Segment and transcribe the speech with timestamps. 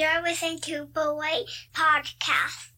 [0.00, 2.70] You're listening to Beloit Podcast.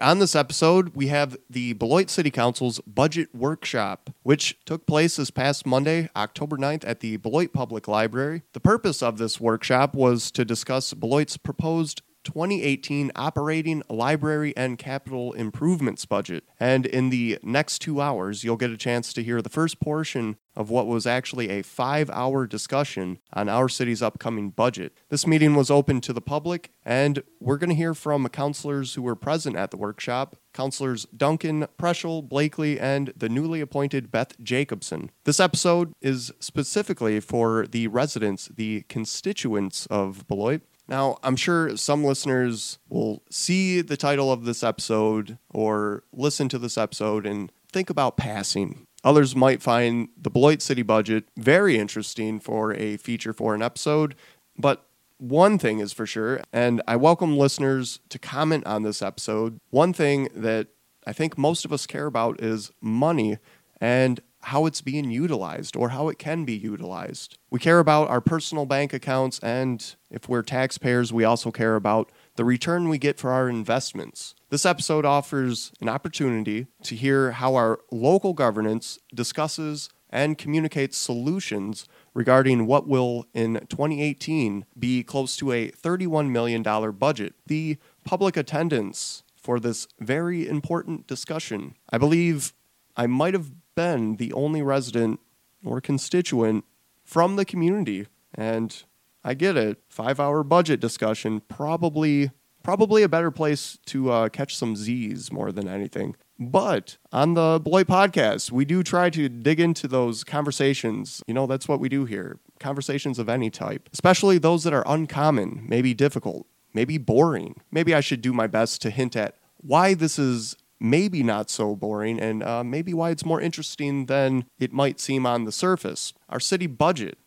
[0.00, 5.30] On this episode, we have the Beloit City Council's budget workshop, which took place this
[5.30, 8.42] past Monday, October 9th, at the Beloit Public Library.
[8.54, 15.32] The purpose of this workshop was to discuss Beloit's proposed 2018 operating library and capital
[15.32, 16.44] improvements budget.
[16.60, 20.36] And in the next two hours, you'll get a chance to hear the first portion
[20.56, 24.92] of what was actually a five hour discussion on our city's upcoming budget.
[25.08, 29.02] This meeting was open to the public, and we're going to hear from councilors who
[29.02, 35.12] were present at the workshop councilors Duncan, Preschel, Blakely, and the newly appointed Beth Jacobson.
[35.22, 40.62] This episode is specifically for the residents, the constituents of Beloit.
[40.88, 46.58] Now, I'm sure some listeners will see the title of this episode or listen to
[46.58, 48.86] this episode and think about passing.
[49.04, 54.14] Others might find the Beloit City budget very interesting for a feature for an episode,
[54.56, 54.86] but
[55.18, 59.58] one thing is for sure, and I welcome listeners to comment on this episode.
[59.70, 60.68] One thing that
[61.06, 63.38] I think most of us care about is money
[63.80, 67.38] and how it's being utilized or how it can be utilized.
[67.50, 72.10] We care about our personal bank accounts, and if we're taxpayers, we also care about
[72.36, 74.34] the return we get for our investments.
[74.50, 81.86] This episode offers an opportunity to hear how our local governance discusses and communicates solutions
[82.14, 87.34] regarding what will in 2018 be close to a $31 million budget.
[87.46, 91.74] The public attendance for this very important discussion.
[91.90, 92.52] I believe
[92.96, 95.20] I might have been the only resident
[95.64, 96.64] or constituent
[97.04, 98.08] from the community.
[98.34, 98.82] And
[99.22, 99.78] I get it.
[99.88, 102.32] Five hour budget discussion, probably
[102.64, 106.16] probably a better place to uh, catch some Z's more than anything.
[106.40, 111.22] But on the Beloit podcast, we do try to dig into those conversations.
[111.28, 114.82] You know, that's what we do here conversations of any type, especially those that are
[114.86, 117.60] uncommon, maybe difficult, maybe boring.
[117.70, 121.74] Maybe I should do my best to hint at why this is maybe not so
[121.74, 126.12] boring and uh, maybe why it's more interesting than it might seem on the surface.
[126.28, 127.18] Our city budget,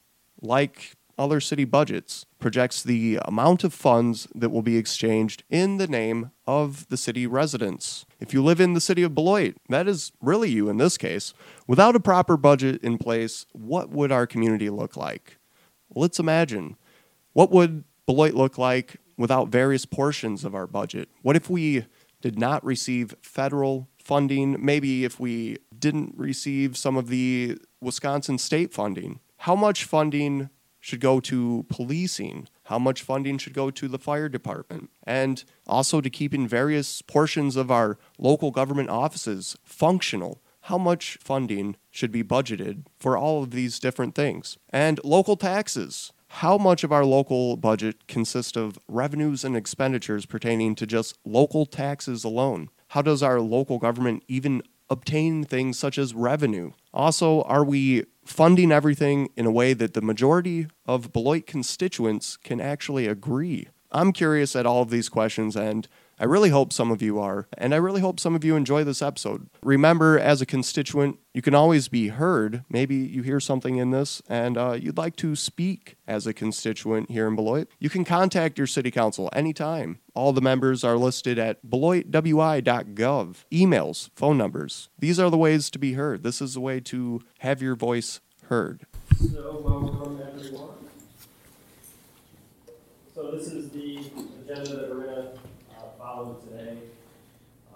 [0.41, 5.87] like other city budgets, projects the amount of funds that will be exchanged in the
[5.87, 8.05] name of the city residents.
[8.19, 11.33] If you live in the city of Beloit, that is really you in this case.
[11.67, 15.37] Without a proper budget in place, what would our community look like?
[15.93, 16.75] Let's imagine.
[17.33, 21.09] What would Beloit look like without various portions of our budget?
[21.21, 21.85] What if we
[22.21, 28.73] did not receive federal funding, maybe if we didn't receive some of the Wisconsin state
[28.73, 29.19] funding.
[29.37, 30.49] How much funding
[30.79, 32.47] should go to policing?
[32.63, 34.89] How much funding should go to the fire department?
[35.03, 40.41] And also to keeping various portions of our local government offices functional.
[40.65, 44.57] How much funding should be budgeted for all of these different things?
[44.69, 50.75] And local taxes how much of our local budget consists of revenues and expenditures pertaining
[50.75, 52.69] to just local taxes alone?
[52.87, 56.71] How does our local government even obtain things such as revenue?
[56.93, 62.61] Also, are we funding everything in a way that the majority of Beloit constituents can
[62.61, 63.67] actually agree?
[63.91, 65.85] I'm curious at all of these questions and
[66.21, 68.83] I really hope some of you are, and I really hope some of you enjoy
[68.83, 69.49] this episode.
[69.63, 72.63] Remember, as a constituent, you can always be heard.
[72.69, 77.09] Maybe you hear something in this and uh, you'd like to speak as a constituent
[77.09, 77.69] here in Beloit.
[77.79, 79.97] You can contact your city council anytime.
[80.13, 83.35] All the members are listed at beloitwi.gov.
[83.51, 84.89] Emails, phone numbers.
[84.99, 86.21] These are the ways to be heard.
[86.21, 88.85] This is the way to have your voice heard.
[89.17, 90.69] So, welcome everyone.
[93.15, 93.97] So, this is the
[94.45, 95.40] agenda that we're going to
[96.11, 96.77] follow today.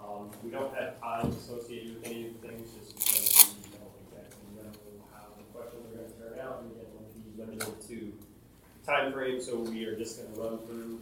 [0.02, 3.96] Um, we don't have time associated with any of the things just because we don't
[4.04, 4.70] exactly know
[5.14, 6.62] how the questions are going to turn out.
[6.62, 8.12] And again, we'll be limited to
[8.84, 11.00] time frame, so we are just going to run through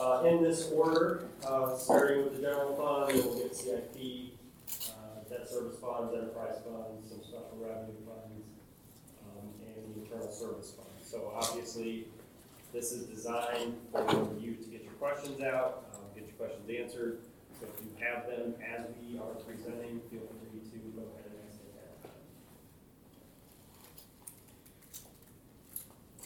[0.00, 4.32] uh, in this order, uh, starting with the general fund, then we'll get CIP,
[4.90, 8.46] uh, debt service funds, enterprise funds, some special revenue funds,
[9.26, 10.88] um, and the internal service fund.
[11.02, 12.06] So obviously,
[12.72, 14.02] this is designed for
[14.40, 15.83] you to get your questions out,
[16.38, 17.18] questions answered.
[17.60, 21.38] So if you have them as we are presenting, feel free to go ahead and
[21.48, 22.10] ask them.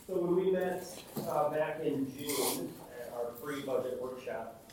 [0.07, 0.87] So when we met
[1.29, 4.73] uh, back in June at our pre-budget workshop,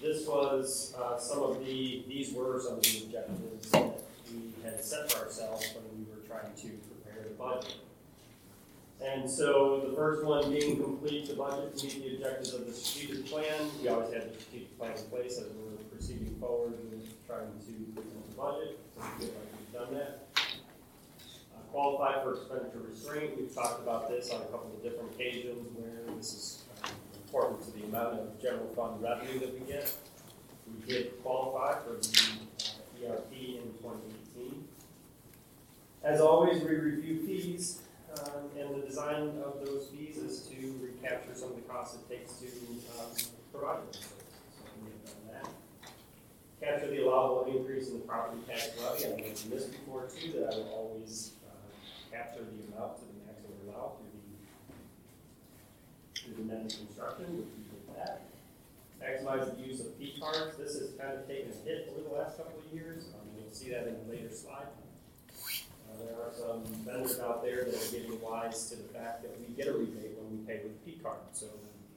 [0.00, 4.84] this was uh, some of the, these were some of the objectives that we had
[4.84, 7.76] set for ourselves when we were trying to prepare the budget.
[9.00, 12.72] And so the first one being complete the budget to meet the objectives of the
[12.72, 13.70] strategic plan.
[13.80, 17.72] We always had the strategic plan in place as we're proceeding forward and trying to
[17.94, 18.78] present the budget.
[18.96, 20.26] So we feel like we've done that.
[20.36, 23.36] Uh, qualify for expenditure restraint.
[23.36, 26.88] We've talked about this on a couple of different occasions where this is uh,
[27.24, 29.94] important to the amount of general fund revenue that we get.
[30.66, 34.64] We did qualify for the uh, ERP in twenty eighteen.
[36.02, 37.80] As always, we review fees,
[38.24, 42.08] um, and the design of those fees is to recapture some of the costs it
[42.08, 42.46] takes to,
[42.98, 43.10] um,
[43.52, 44.24] provide those services.
[44.56, 45.46] So we have done that.
[46.60, 50.54] Capture the allowable increase in the property tax levy, I mentioned this before too, that
[50.54, 51.52] I will always, uh,
[52.10, 54.34] capture the amount to the maximum allowed through the,
[56.20, 58.22] through the net construction, which we did that.
[58.98, 62.14] Maximize the use of P cards, this has kind of taken a hit over the
[62.14, 64.66] last couple of years, um, you'll see that in a later slide.
[65.98, 69.54] There are some vendors out there that are getting wise to the fact that we
[69.54, 71.46] get a rebate when we pay with P card, so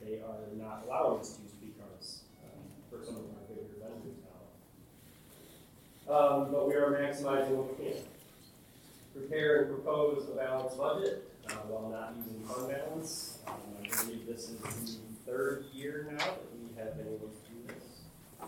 [0.01, 3.67] they are not allowing us to use P cards, um, for some of our bigger
[3.79, 4.17] vendors
[6.07, 6.13] now.
[6.13, 8.03] Um, but we are maximizing what we can.
[9.13, 13.39] Prepare and propose a balanced budget, uh, while not using fund balance.
[13.47, 17.41] Um, I believe this is the third year now that we have been able to
[17.51, 17.85] do this.
[18.41, 18.47] Um,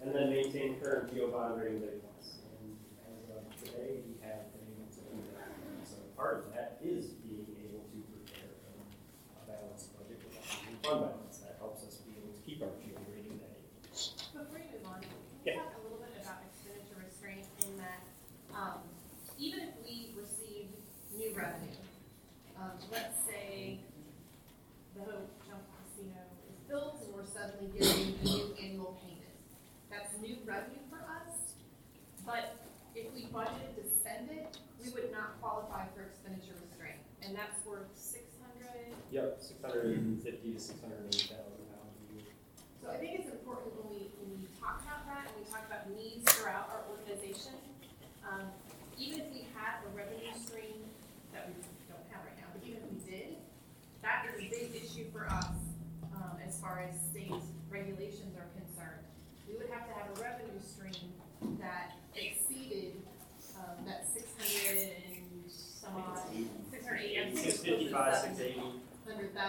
[0.00, 2.38] And then maintain current GO bond rating that it wants.
[2.54, 2.76] And
[3.10, 5.50] as of today, we have been able to do that.
[5.86, 8.54] So part of that is being able to prepare
[9.36, 11.21] a balanced budget without fund balance.
[39.72, 41.21] 550 to 680.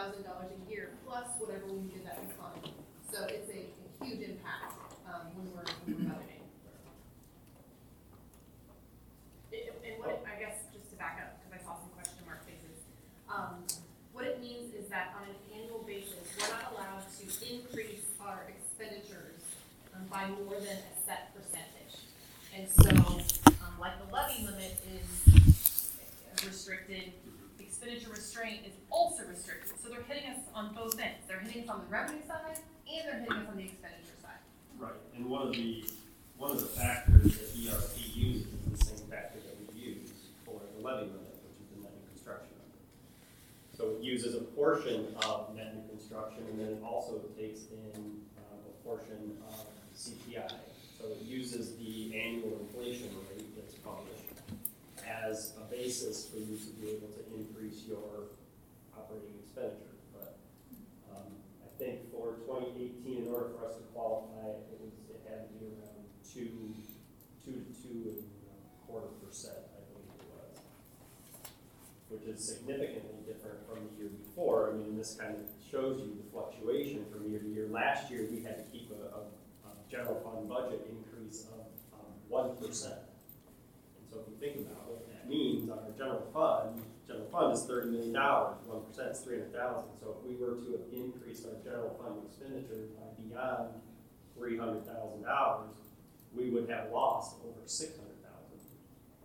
[0.04, 2.76] Thousand dollars a year, plus whatever we did that we fund.
[3.12, 4.76] So it's a a huge impact,
[5.08, 6.44] um, when we're, when we're budgeting.
[9.54, 12.20] It- And what, it- I guess, just to back up, because I saw some question
[12.28, 12.84] mark faces,
[13.32, 13.64] um,
[14.12, 18.44] what it means is that on an annual basis, we're not allowed to increase our
[18.52, 19.40] expenditures
[19.96, 21.96] um, by more than a set percentage.
[22.52, 22.92] And so,
[23.64, 25.08] um, like the levy limit is
[26.44, 27.14] restricted,
[27.94, 29.80] expenditure restraint is also restricted.
[29.80, 31.28] So they're hitting us on both ends.
[31.28, 32.58] They're hitting us on the revenue side
[32.90, 34.42] and they're hitting us on the expenditure side.
[34.80, 35.86] Right, and one of the,
[36.38, 40.10] one of the factors that ERP uses is the same factor that we use
[40.46, 42.82] for the levy limit, which is the net new construction number.
[43.78, 47.94] So it uses a portion of net new construction, and then it also takes in
[48.42, 49.66] um, a portion of
[49.96, 50.50] CPI.
[50.98, 54.23] So it uses the annual inflation rate that's published
[55.08, 58.32] as a basis for you to be able to increase your
[58.98, 59.98] operating expenditure.
[60.14, 60.38] But
[61.12, 61.32] um,
[61.64, 65.48] I think for twenty eighteen, in order for us to qualify, it was, it had
[65.48, 66.74] to be around two,
[67.44, 70.60] two to two and a quarter percent, I believe it was.
[72.10, 74.72] Which is significantly different from the year before.
[74.72, 77.68] I mean, this kind of shows you the fluctuation from year to year.
[77.72, 79.22] Last year, we had to keep a, a,
[79.68, 81.66] a general fund budget increase of,
[82.00, 83.02] um, one percent.
[84.14, 87.66] So if you think about what that means on our general fund, general fund is
[87.66, 89.90] thirty million dollars, one percent is three hundred thousand.
[89.98, 93.74] So if we were to have increased our general fund expenditure by beyond
[94.38, 95.74] three hundred thousand dollars,
[96.30, 98.62] we would have lost over six hundred thousand.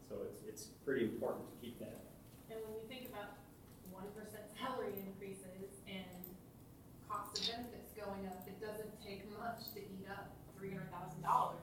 [0.08, 2.00] So it's, it's pretty important to keep that.
[2.48, 3.36] And when you think about
[3.92, 6.08] one percent salary increases and
[7.04, 11.20] cost of benefits going up, it doesn't take much to eat up three hundred thousand
[11.20, 11.57] dollars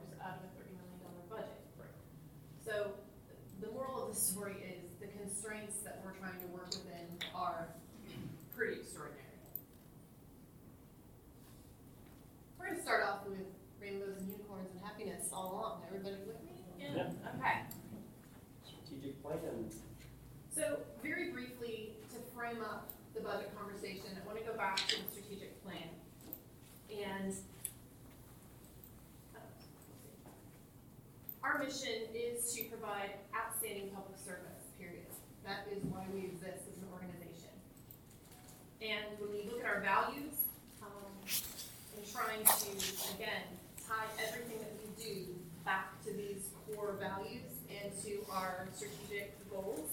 [39.75, 40.31] our values
[40.81, 41.11] um,
[41.97, 42.71] and trying to,
[43.15, 43.43] again,
[43.85, 45.25] tie everything that we do
[45.65, 49.89] back to these core values and to our strategic goals.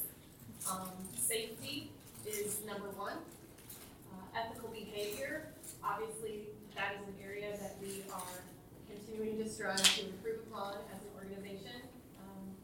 [0.70, 1.90] Um, safety
[2.24, 3.16] is number one.
[4.12, 5.48] Uh, ethical behavior,
[5.82, 6.46] obviously,
[6.76, 8.38] that is an area that we are
[8.86, 11.82] continuing to strive to improve upon as an organization.
[12.22, 12.54] Um,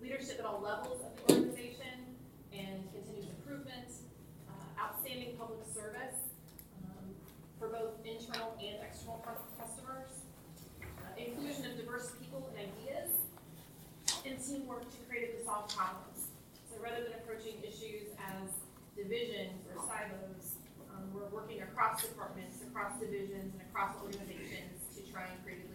[0.00, 2.14] leadership at all levels of the organization
[2.52, 3.90] and continuous improvement,
[4.46, 6.27] uh, outstanding public service,
[7.58, 9.18] for both internal and external
[9.58, 10.22] customers,
[10.82, 13.10] uh, inclusion of diverse people and ideas,
[14.24, 16.30] and teamwork to creatively solve problems.
[16.70, 18.46] So rather than approaching issues as
[18.94, 20.62] divisions or silos,
[20.94, 25.67] um, we're working across departments, across divisions, and across organizations to try and create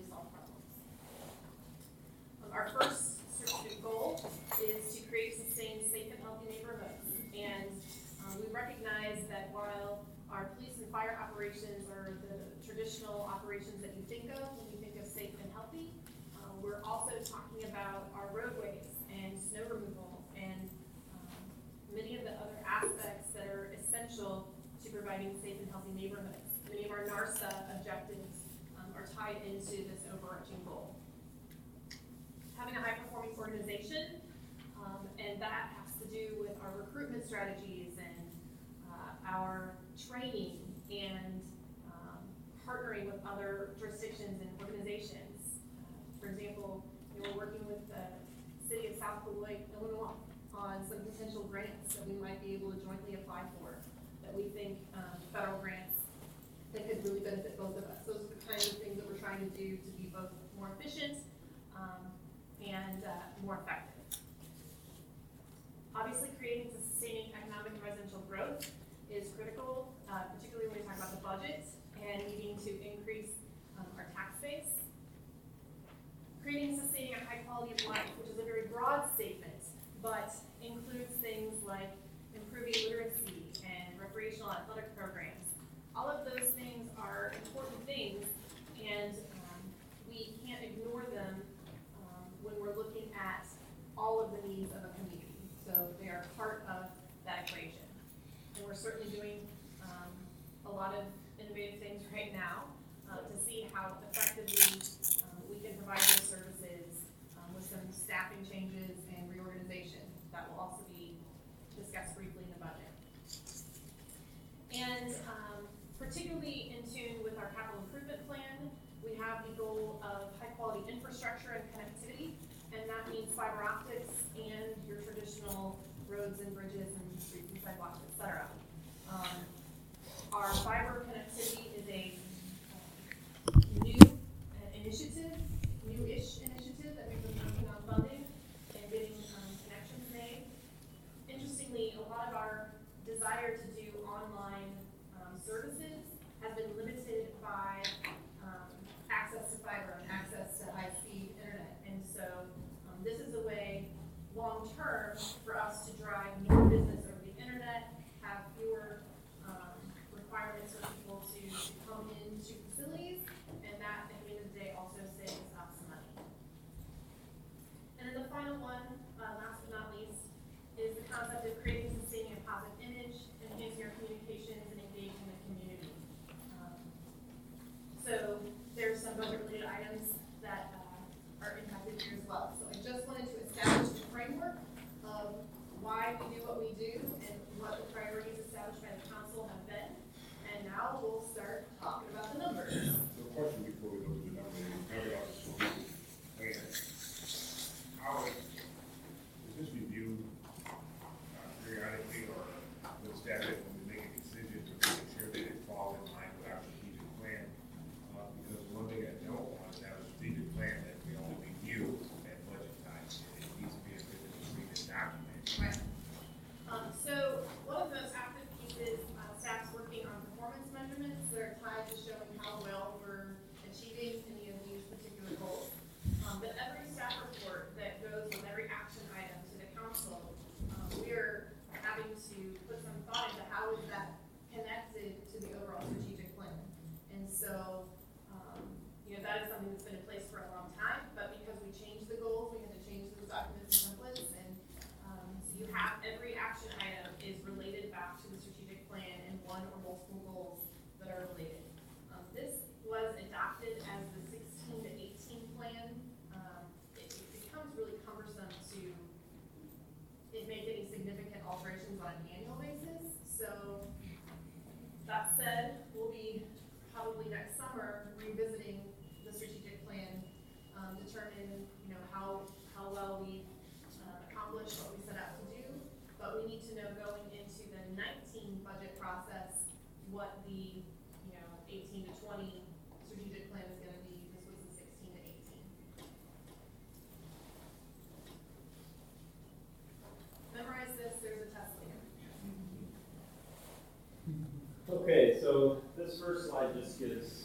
[296.73, 297.42] just get us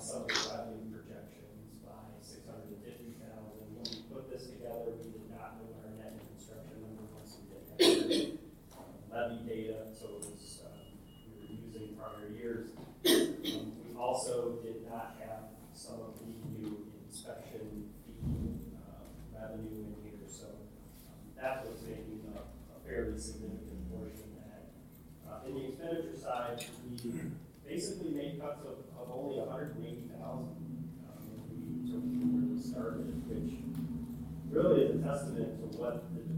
[0.00, 0.35] So.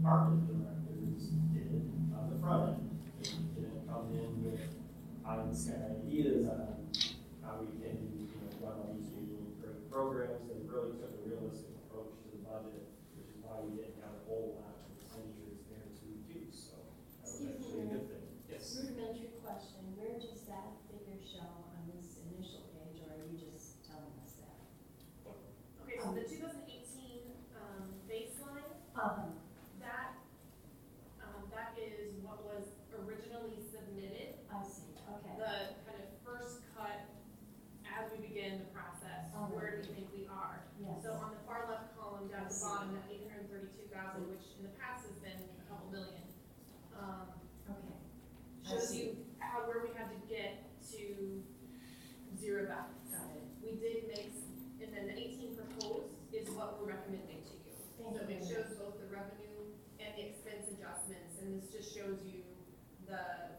[0.09, 1.85] The directors did
[2.17, 2.97] on the front end.
[3.21, 4.57] They didn't come in with
[5.21, 6.89] high the sky ideas on
[7.45, 10.49] how we can you know, run these new great programs.
[10.49, 12.89] They really took a realistic approach to the budget,
[13.21, 16.57] which is why we didn't have a whole lot of expenditures there to reduce.
[16.57, 18.25] So that was actually a good thing.
[18.49, 18.65] Yes.
[18.81, 19.93] Rudimentary question.
[19.93, 24.41] Where does that figure show on this initial page, or are you just telling us
[24.41, 24.57] that?
[25.85, 29.38] Okay, so the 2018 um, baseline, uh-huh.
[62.09, 62.41] shows you
[63.07, 63.58] the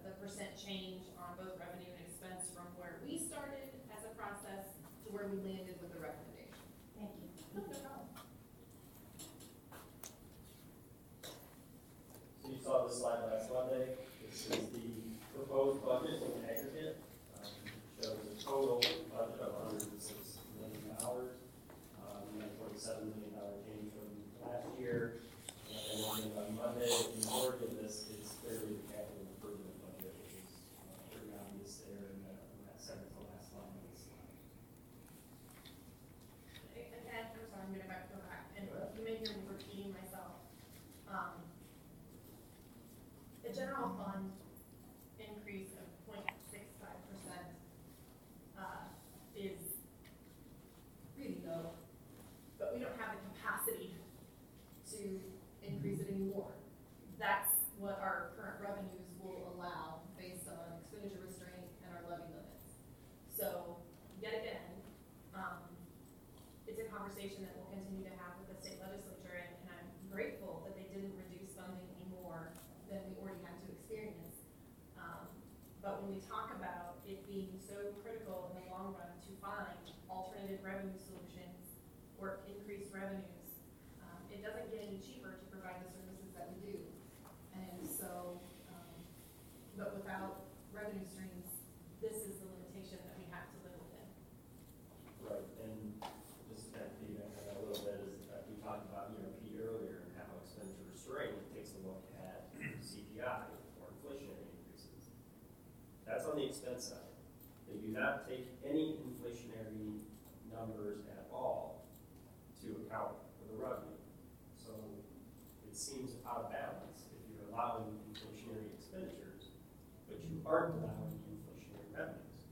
[120.46, 122.42] aren't allowing you inflationary revenues.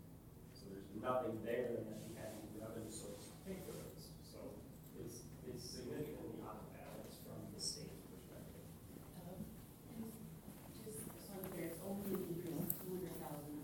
[0.55, 4.13] So there's nothing there that you have any revenue source to pay for those.
[4.23, 4.39] So
[5.01, 8.69] it's, it's significantly out of balance from the state perspective.
[9.19, 9.41] Um,
[10.85, 13.59] just so there's only two hundred thousand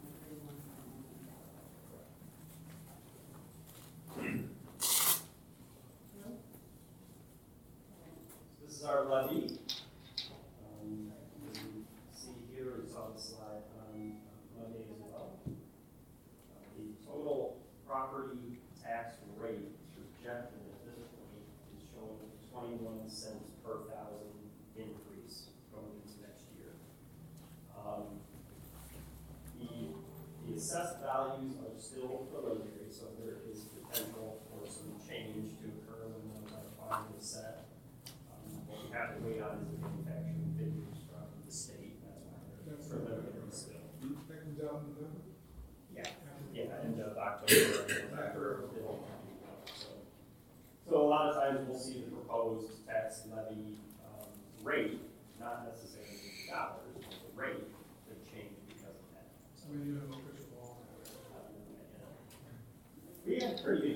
[8.65, 9.59] This is our levy.
[30.75, 36.35] assessed values are still preliminary, so there is potential for some change to occur when
[36.35, 37.71] those are finally set.
[38.27, 42.91] Um, What we have to wait on is the manufacturing figures from the state, that's
[42.91, 43.87] why they're preliminary still.
[44.03, 45.15] That in November?
[45.95, 46.11] Yeah,
[46.51, 48.67] yeah, end of October,
[49.79, 49.87] so.
[50.91, 54.27] So a lot of times we'll see the proposed tax levy, um,
[54.67, 54.94] rate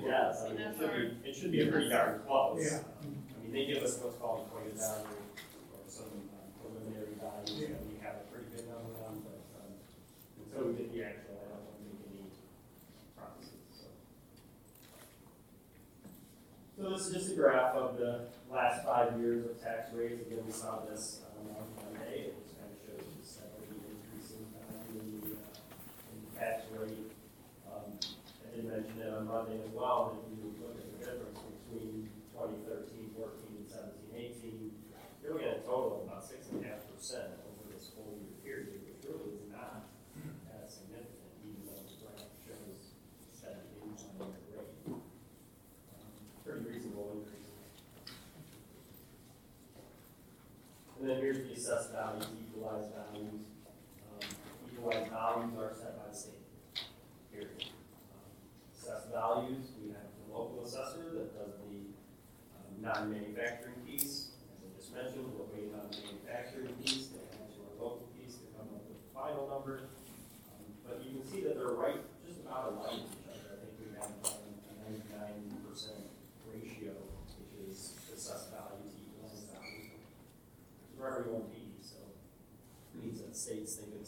[0.08, 2.64] Yes, I mean, it should be, it should be pretty darn close.
[2.64, 2.80] Yeah.
[2.80, 7.92] I mean, they give us what's called equated value or some uh, preliminary values, and
[7.92, 9.76] we have a pretty good number on, but, um,
[10.40, 12.24] until we get the actual, I don't want to make any
[13.12, 13.86] promises, so.
[16.80, 20.40] So this is just a graph of the last five years of tax rates, again,
[20.46, 21.77] we saw this, um,
[29.78, 30.17] well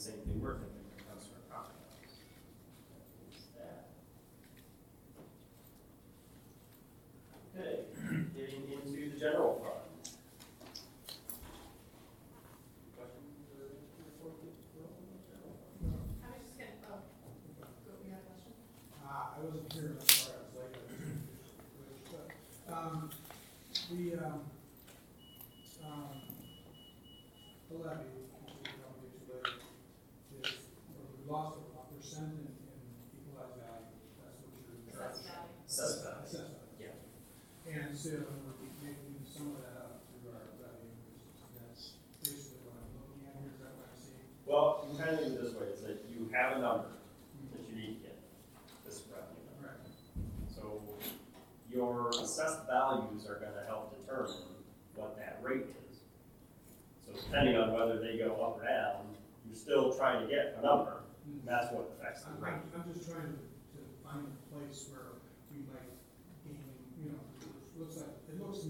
[0.01, 0.80] same thing working.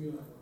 [0.01, 0.40] miracle.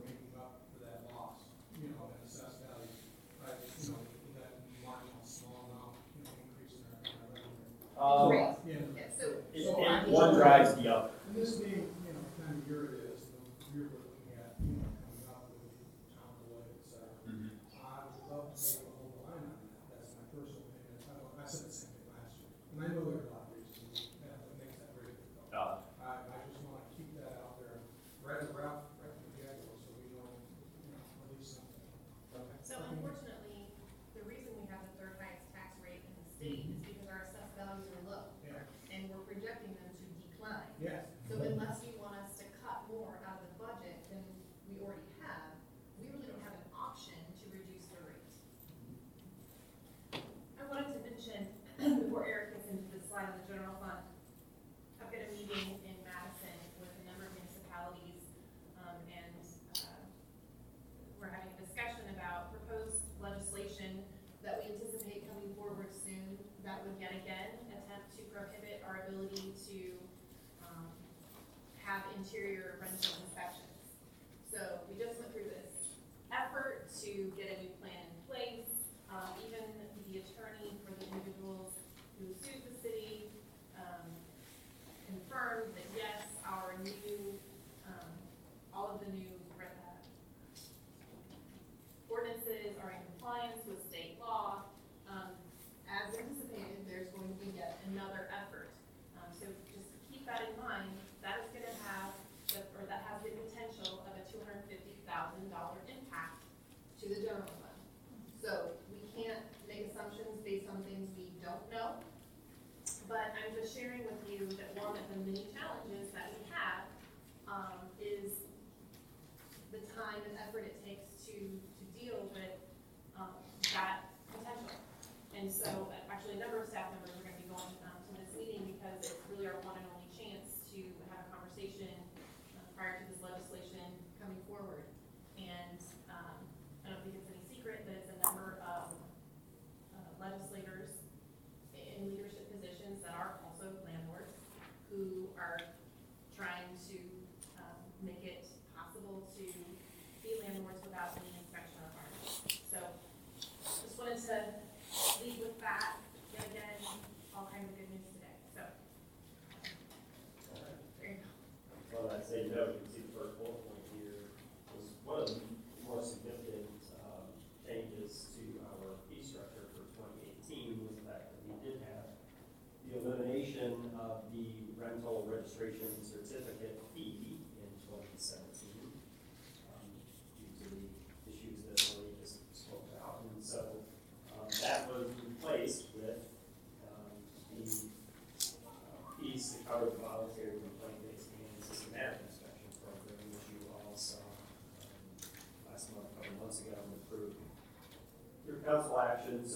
[72.28, 72.77] interior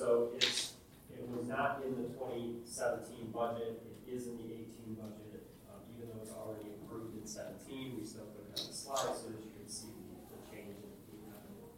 [0.03, 0.75] so it's,
[1.15, 3.79] it was not in the 2017 budget.
[3.87, 5.47] It is in the 18 budget.
[5.71, 9.15] Um, even though it's already approved in 17, we still put it on the slide
[9.15, 11.71] so that you can see the, the change in the revenue.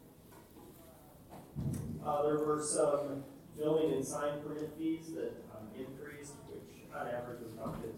[2.01, 3.21] Uh, there were some
[3.53, 7.93] billing and sign permit fees that um, increased, which on average was about 15%.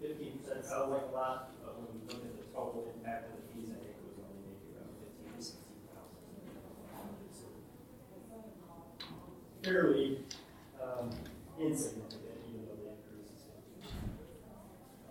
[0.00, 3.34] 15% sounds like a lot, but when you look at the total impact
[9.68, 10.18] fairly
[10.80, 11.10] um,
[11.60, 13.52] insignificant, even though the increase is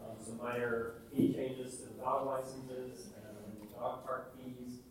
[0.01, 4.81] Um, some minor fee changes to the dog licenses and dog park fees,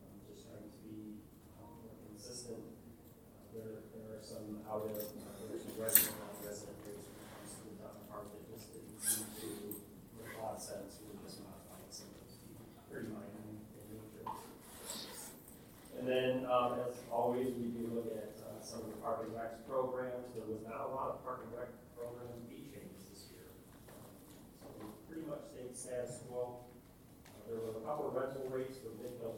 [0.00, 1.20] um, just trying to be
[1.60, 2.64] um, more consistent.
[2.64, 7.28] Uh, there, there are some out of, uh, there's some resident, non-resident rates when it
[7.36, 9.76] comes to the dog park that just didn't seem to
[10.16, 11.04] make a lot of sense.
[11.04, 12.40] We just modifying some of those
[12.88, 13.60] pretty minor in
[13.92, 14.24] nature.
[16.00, 17.52] And then, um, as always,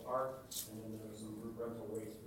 [0.04, 2.23] park, and then there was some group rental waste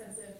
[0.00, 0.39] expensive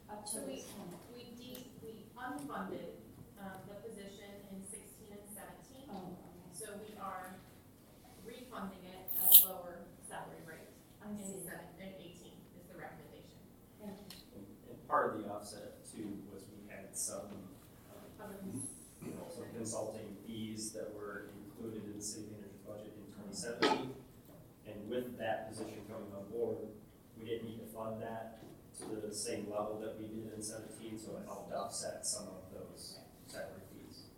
[0.10, 0.94] up to So we- this point?
[1.14, 3.02] We de, we unfunded,
[3.40, 5.90] um, the position in sixteen and seventeen.
[5.90, 7.36] Oh, okay, So we are
[8.26, 10.70] refunding it at a lower salary rate
[11.04, 13.42] I in see, seven, in eighteen is the recommendation.
[13.82, 14.38] thank you.
[14.38, 17.50] And, and part of the offset too was we had some,
[17.92, 18.38] um, Other
[19.02, 23.34] you know, some consulting fees that were included in the city manager's budget in twenty
[23.36, 23.96] seventeen.
[24.66, 26.58] And with that position coming on board,
[27.20, 28.40] we didn't need to fund that
[28.80, 32.44] to the same level that we did in seventeen, so it helped offset some of
[32.52, 34.12] those salary fees.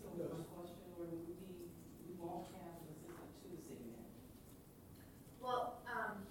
[0.00, 1.68] So my question, where we be,
[2.00, 4.24] we won't have an assistant to the city manager.
[5.44, 6.24] Well, um,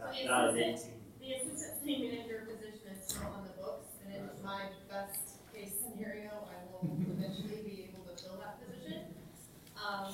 [0.00, 1.00] Not, So the not in assistant- eighteen.
[1.20, 5.72] The assistant city manager position is still on the books, and in my best case
[5.84, 9.12] scenario, I will eventually be able to fill that position.
[9.76, 10.12] Um,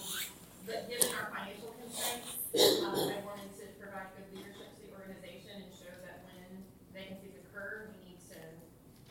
[0.66, 5.66] but given our financial constraints, uh, I wanted to provide good leadership to the organization
[5.66, 6.62] and show that when
[6.94, 8.38] vacancies occur, we need to,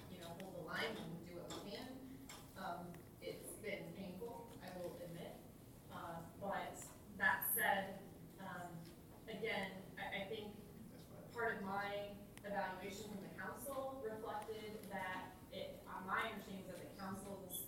[0.08, 1.90] you know, hold the line and do what we can.
[2.56, 2.88] Um,
[3.20, 5.36] it's been painful, I will admit,
[5.92, 6.80] uh, but
[7.20, 8.00] that said,
[8.40, 8.72] um,
[9.28, 10.56] again, I, I think
[11.36, 12.12] part of my
[12.44, 17.64] evaluation from the council reflected that it, uh, my understanding was that the council's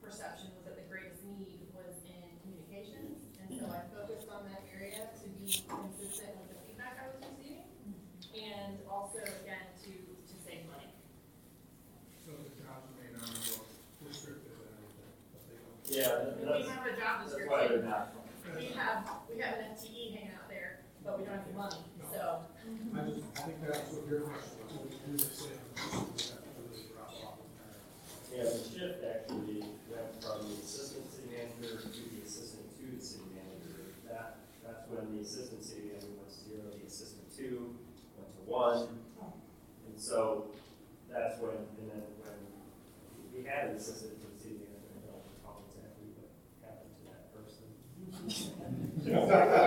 [0.00, 3.20] perception was that the greatest need was in communications.
[3.44, 7.20] And so I focused on that area to be consistent with the feedback I was
[7.28, 7.68] receiving.
[8.32, 10.88] And also, again, to, to save money.
[12.24, 13.52] So the jobs may not be
[14.08, 15.76] restricted and everything, but they don't.
[15.92, 18.10] Yeah, And we that's, have a job that's why they're description,
[18.50, 18.58] not.
[18.58, 18.98] we have,
[19.30, 22.42] we have an FTE hanging out there, but we don't have the money, so.
[22.66, 26.18] I just, I think that's what your question was, what we do the same, we
[26.18, 27.38] have to really drop off.
[28.34, 33.02] Yeah, the shift actually went from the assistant city manager to the assistant to the
[33.02, 33.94] city manager.
[34.06, 37.74] That, that's when the assistant city manager went to zero, the assistant two
[38.18, 38.86] went to one.
[39.86, 40.50] And so
[41.10, 42.38] that's when, and then when
[43.34, 44.19] we had an assistant
[49.12, 49.59] はい。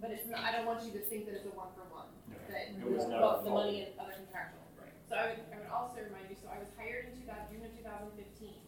[0.00, 2.08] But it's not, I don't want you to think that it's a one for one,
[2.50, 3.66] that It was not both the fault.
[3.66, 4.62] money and other contractual.
[4.78, 4.94] Right.
[5.08, 7.50] So I would, I would also remind you, so I was hired in two thousand,
[7.50, 8.62] June of two thousand fifteen.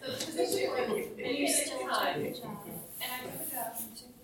[0.03, 2.19] So the position was vacant at the time.
[2.19, 2.59] doing your job.
[2.99, 3.71] And I took a job,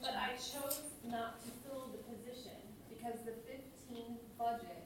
[0.04, 2.60] but I chose not to fill the position
[2.92, 4.84] because the fifteen budget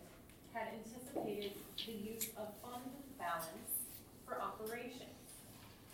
[0.54, 2.86] had anticipated the use of fund
[3.18, 3.90] balance
[4.28, 5.03] for operations.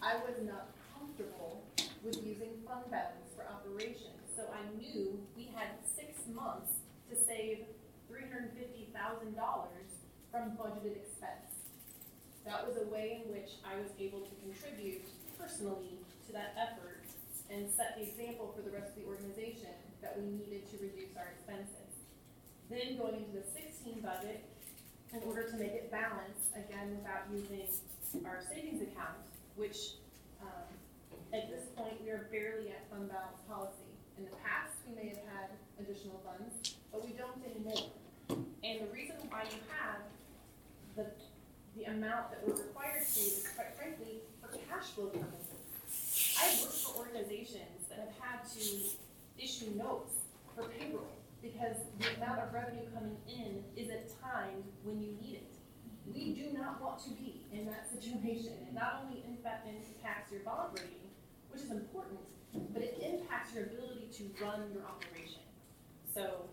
[0.01, 1.63] I was not comfortable
[2.03, 6.79] with using fund balance for operations, so I knew we had six months
[7.11, 7.67] to save
[8.07, 9.91] three hundred and fifty thousand dollars
[10.31, 11.51] from budgeted expense.
[12.45, 15.03] That was a way in which I was able to contribute
[15.37, 17.03] personally to that effort
[17.51, 21.11] and set the example for the rest of the organization that we needed to reduce
[21.19, 21.91] our expenses.
[22.71, 24.47] Then going into the sixteen budget,
[25.11, 27.67] in order to make it balanced, again, without using
[28.23, 29.17] our savings account,
[29.59, 29.99] which,
[30.41, 30.71] um,
[31.35, 33.91] at this point, we are barely at fund balance policy.
[34.17, 35.47] In the past, we may have had
[35.77, 37.91] additional funds, but we don't anymore.
[38.63, 39.99] And the reason why you have
[40.95, 41.11] the
[41.77, 46.35] the amount that we're required to is quite frankly for cash flow purposes.
[46.41, 48.65] I've worked for organizations that have had to
[49.37, 50.15] issue notes
[50.55, 51.07] for payroll
[51.41, 55.48] because the amount of revenue coming in isn't timed when you need it.
[56.13, 58.53] We do not want to be in that situation.
[58.67, 61.09] It not only impact, impacts your bond rating,
[61.51, 62.19] which is important,
[62.73, 65.41] but it impacts your ability to run your operation.
[66.13, 66.49] So,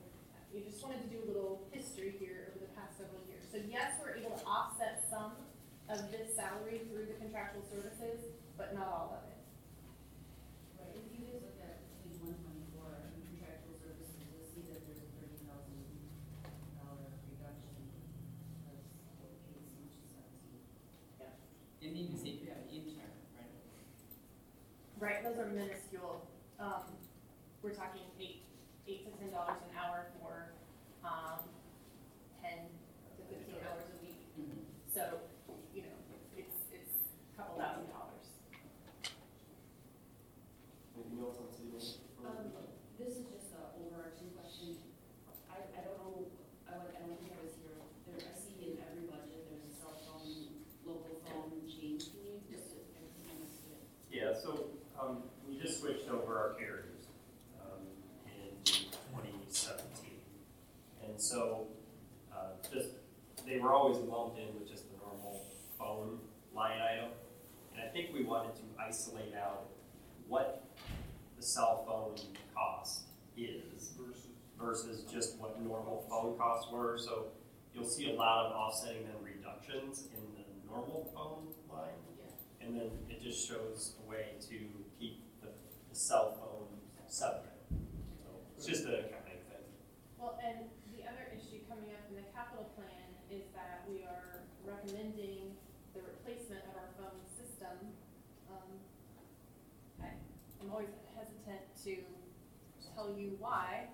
[0.53, 3.45] we just wanted to do a little history here over the past several years.
[3.53, 5.37] So yes, we're able to offset some
[5.93, 8.25] of this salary through the contractual services,
[8.57, 9.37] but not all of it.
[10.81, 12.89] Right, if you guys look at page one twenty-four,
[13.29, 15.77] contractual services, you'll see that there's a thirty thousand
[16.81, 17.77] dollar reduction
[18.57, 18.81] because
[19.21, 20.65] what we paid so much in
[21.21, 21.85] seventeen.
[21.85, 23.53] And then you say you have an intern, right?
[24.97, 26.25] Right, those are minuscule.
[26.57, 26.97] Um,
[27.67, 28.47] we're talking eight,
[28.87, 30.55] eight to ten dollars an hour for,
[31.03, 31.43] um,
[32.39, 32.71] ten
[33.19, 34.23] to fifteen hours a week.
[34.87, 35.19] So,
[35.75, 35.99] you know,
[36.39, 38.39] it's, it's a couple thousand dollars.
[40.95, 42.07] Anything else on city manager?
[42.23, 42.55] Um,
[43.03, 44.79] this is just a overarching question.
[45.51, 46.31] I, I don't know,
[46.71, 49.67] I would, I don't think I was here, there, I see in every budget, there's
[49.67, 50.55] a cell phone,
[50.87, 53.83] local phone change, can you just, I think I missed it.
[54.15, 57.11] Yeah, so, um, we just switched over our carriers,
[57.61, 57.85] um,
[58.27, 58.57] in
[59.13, 60.21] twenty seventeen.
[61.17, 61.69] And so,
[62.31, 62.89] uh, just,
[63.47, 65.47] they were always lumped in with just the normal
[65.79, 66.19] phone
[66.55, 67.09] line item.
[67.73, 69.71] And I think we wanted to isolate out
[70.29, 70.63] what
[71.39, 72.23] the cell phone
[72.55, 73.05] cost
[73.35, 74.27] is Versus
[74.61, 76.99] versus just what normal phone costs were.
[76.99, 77.29] So
[77.73, 81.95] you'll see a lot of offsetting then reductions in the normal phone line.
[82.61, 84.59] And then it just shows a way to
[85.01, 85.49] keep the,
[85.89, 87.57] the cell phone separate.
[88.23, 89.65] So it's just a accounting thing.
[90.19, 90.67] Well, and
[91.07, 95.55] the other issue coming up in the capital plan is that we are recommending
[95.95, 97.95] the replacement of our phone system.
[98.51, 98.83] Um,
[100.03, 100.19] I,
[100.59, 102.03] I'm always hesitant to
[102.83, 103.87] tell you why.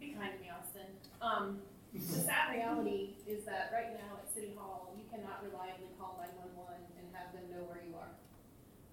[0.00, 0.88] Be kind to me, Austin.
[1.20, 1.60] Um,
[1.92, 6.80] the sad reality is that right now at City Hall, you cannot reliably call nine-one-one
[6.96, 8.16] and have them know where you are.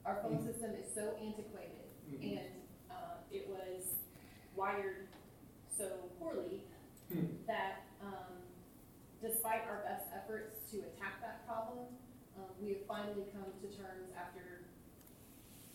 [0.10, 1.86] Our phone system is so antiquated
[2.18, 2.49] and,
[2.89, 4.01] uh, it was
[4.57, 5.05] wired
[5.70, 5.86] so
[6.18, 6.66] poorly
[7.45, 8.41] that, um,
[9.22, 11.93] despite our best efforts to attack that problem,
[12.41, 14.66] um, we have finally come to terms after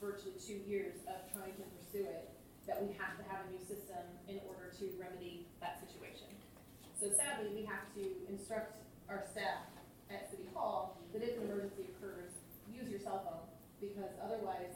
[0.00, 2.34] virtually two years of trying to pursue it,
[2.66, 6.26] that we have to have a new system in order to remedy that situation.
[6.98, 9.70] So sadly, we have to instruct our staff
[10.10, 12.34] at City Hall that if an emergency occurs,
[12.66, 13.43] use your cell phone,
[13.88, 14.72] because otherwise,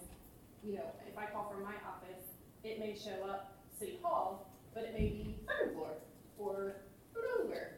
[0.64, 2.24] you know, if I call from my office,
[2.64, 5.92] it may show up City Hall, but it may be third floor,
[6.38, 6.76] or
[7.12, 7.77] who knows where,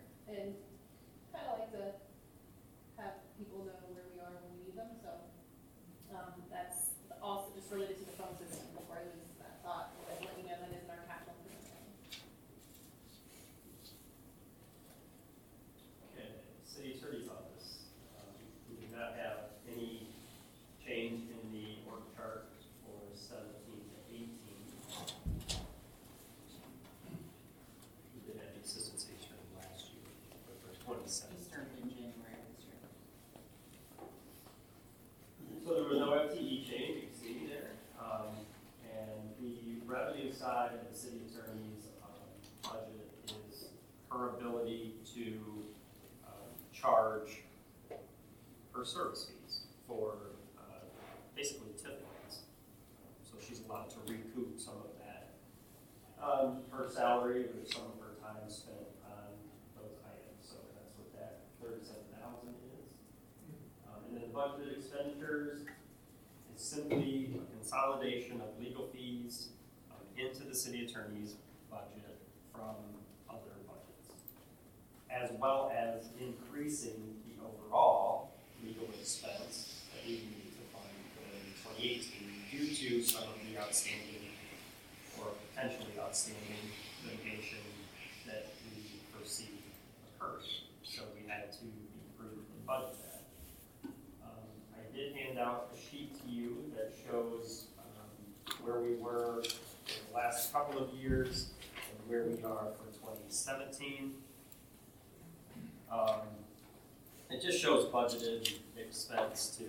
[108.10, 109.64] budgeted expense to,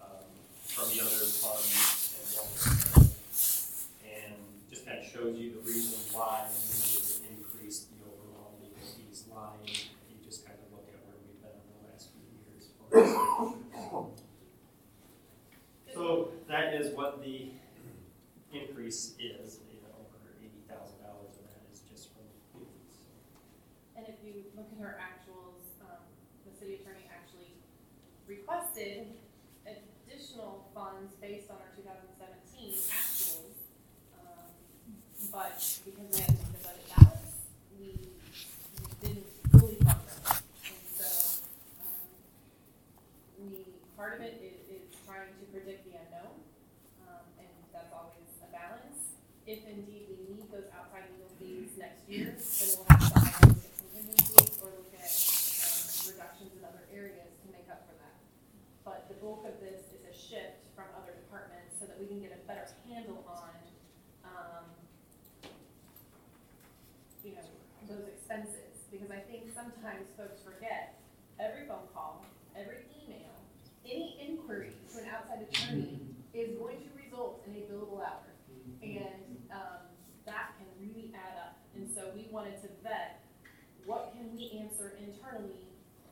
[0.00, 0.24] um,
[0.64, 3.06] from the other funds and what.
[4.02, 4.34] And
[4.70, 8.80] just kind of shows you the reason why we needed to increase the overall legal
[8.80, 9.60] fees line.
[9.64, 12.64] If you just kind of look at where we've been in the last few years.
[12.80, 14.08] for.
[15.92, 17.50] So that is what the
[18.52, 19.55] increase is.
[31.26, 33.58] Based on our two thousand seventeen actuals.
[34.14, 34.46] Um,
[35.34, 37.34] But because we had to make budget balance,
[37.74, 38.14] we
[39.02, 40.22] didn't fully cover it.
[40.70, 41.42] And so,
[41.82, 41.98] um,
[43.42, 46.46] we, part of it is, is trying to predict the unknown,
[47.10, 49.18] um, and that's always a balance.
[49.50, 53.50] If indeed we need those outside legal fees next year, then we'll have to either
[53.50, 55.74] look at contingencies or look at, um,
[56.06, 58.14] reductions in other areas to make up for that.
[58.86, 62.20] But the bulk of this is a shift from other departments so that we can
[62.20, 63.54] get a better handle on,
[64.26, 64.66] um,
[67.24, 67.46] you know,
[67.88, 68.82] those expenses.
[68.90, 70.98] Because I think sometimes folks forget,
[71.38, 73.34] every phone call, every email,
[73.86, 76.02] any inquiry to an outside attorney
[76.34, 78.26] is going to result in a billable hour.
[78.82, 79.86] And, um,
[80.26, 81.56] that can really add up.
[81.74, 83.22] And so we wanted to vet,
[83.86, 84.50] what can we
[85.26, 85.66] internally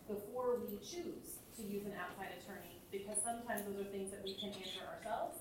[0.08, 2.82] before we choose to use an outside attorney?
[2.90, 5.38] Because sometimes those are things that we can answer ourselves.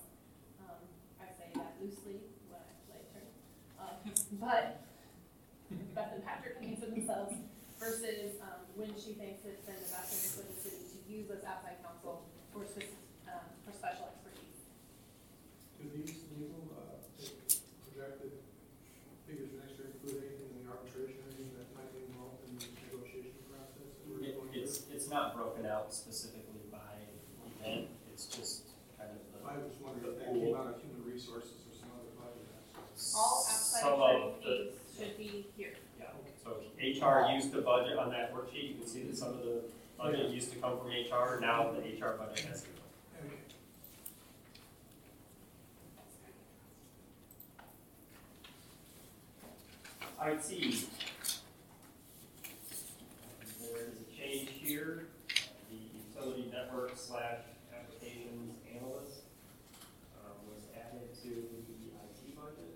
[0.62, 0.78] Um,
[1.20, 3.34] I say that loosely when I play attorney.
[3.78, 3.94] Um,
[4.42, 4.82] but
[5.94, 7.34] Beth and Patrick can answer themselves
[7.78, 11.26] versus, um, when she thinks it's in the best interest of the city to use
[11.30, 12.22] this outside counsel
[12.54, 12.94] for specific,
[13.30, 14.58] um, for special expertise.
[15.78, 16.98] Do these legal, uh,
[17.86, 18.34] projected
[19.30, 22.58] figures next year include anything in the arbitration, or anything that might be involved in
[22.58, 24.62] the negotiation process that we're It, going through?
[24.66, 26.94] it's, it's not broken out specifically by
[27.62, 29.38] event, it's just kind of the.
[29.44, 30.56] I was wondering if that the came pool.
[30.56, 32.94] out of human resources or some other budget aspect.
[33.18, 35.74] All outside Some attorney of the- fees should be here.
[35.98, 39.42] Yeah, so HR used the budget on that worksheet, you can see that some of
[39.42, 39.62] the
[39.98, 42.74] budget used to come from HR, now the HR budget has to go.
[50.26, 50.86] IT.
[53.60, 55.06] There is a change here,
[55.68, 55.76] the
[56.16, 57.40] utility network slash
[57.74, 59.20] applications analyst
[60.24, 62.74] um, was added to the IT budget.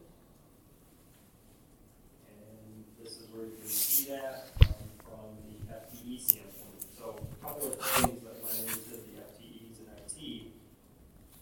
[2.29, 4.69] And this is where you can see that um,
[5.05, 6.85] from the FTE standpoint.
[6.99, 10.43] So a couple of things that went into the FTEs and IT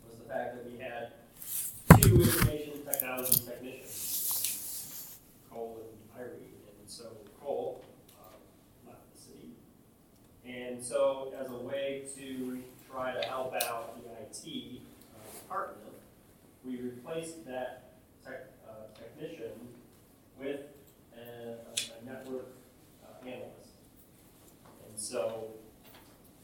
[0.06, 1.12] was the fact that we had
[2.00, 5.16] two information technology technicians,
[5.50, 6.38] Cole and Irene.
[6.80, 7.04] And so
[7.42, 7.84] Cole
[8.20, 8.40] um,
[8.86, 9.50] left the city.
[10.46, 14.80] And so as a way to try to help out the IT
[15.14, 15.94] uh, department,
[16.64, 17.92] we replaced that
[18.24, 19.52] tech, uh, technician
[20.38, 20.60] with
[21.16, 22.48] a, a network
[23.04, 23.70] uh, analyst.
[24.88, 25.48] And so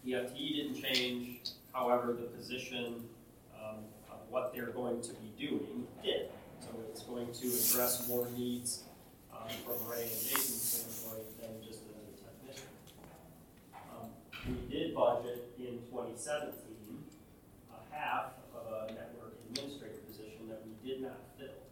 [0.04, 3.04] the FTE didn't change, however, the position
[3.56, 3.78] um,
[4.10, 6.28] of what they're going to be doing did.
[6.60, 8.82] So it's going to address more needs
[9.32, 12.68] um, from Ray and Jason's standpoint than just another technician.
[13.72, 14.12] Um,
[14.46, 16.52] we did budget in 2017
[17.72, 21.64] a half of a network administrator position that we did not fill.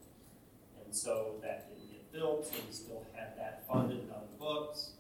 [0.83, 4.93] And so that didn't get filled, so we still had that funded on the books.